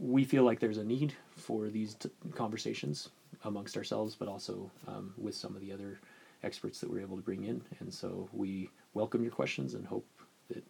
[0.00, 3.10] we feel like there's a need for these t- conversations
[3.44, 6.00] amongst ourselves, but also um, with some of the other
[6.44, 7.60] experts that we're able to bring in.
[7.80, 10.06] And so we welcome your questions and hope
[10.48, 10.64] that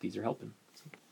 [0.00, 0.52] these are helping.
[0.86, 1.03] I'll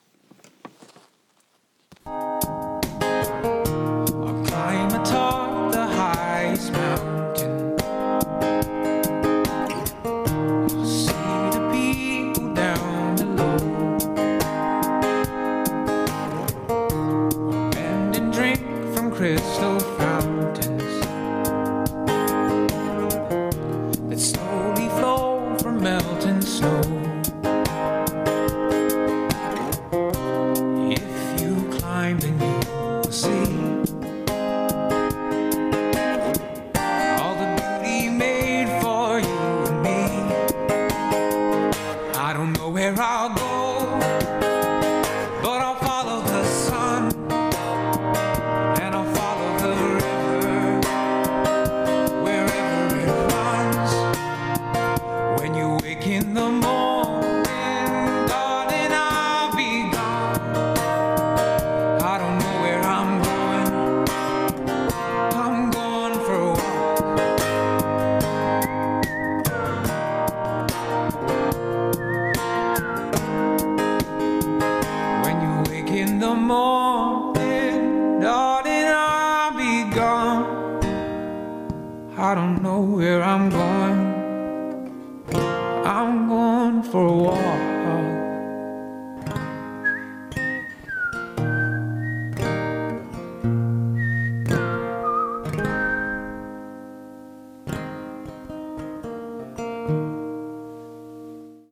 [6.74, 7.11] highest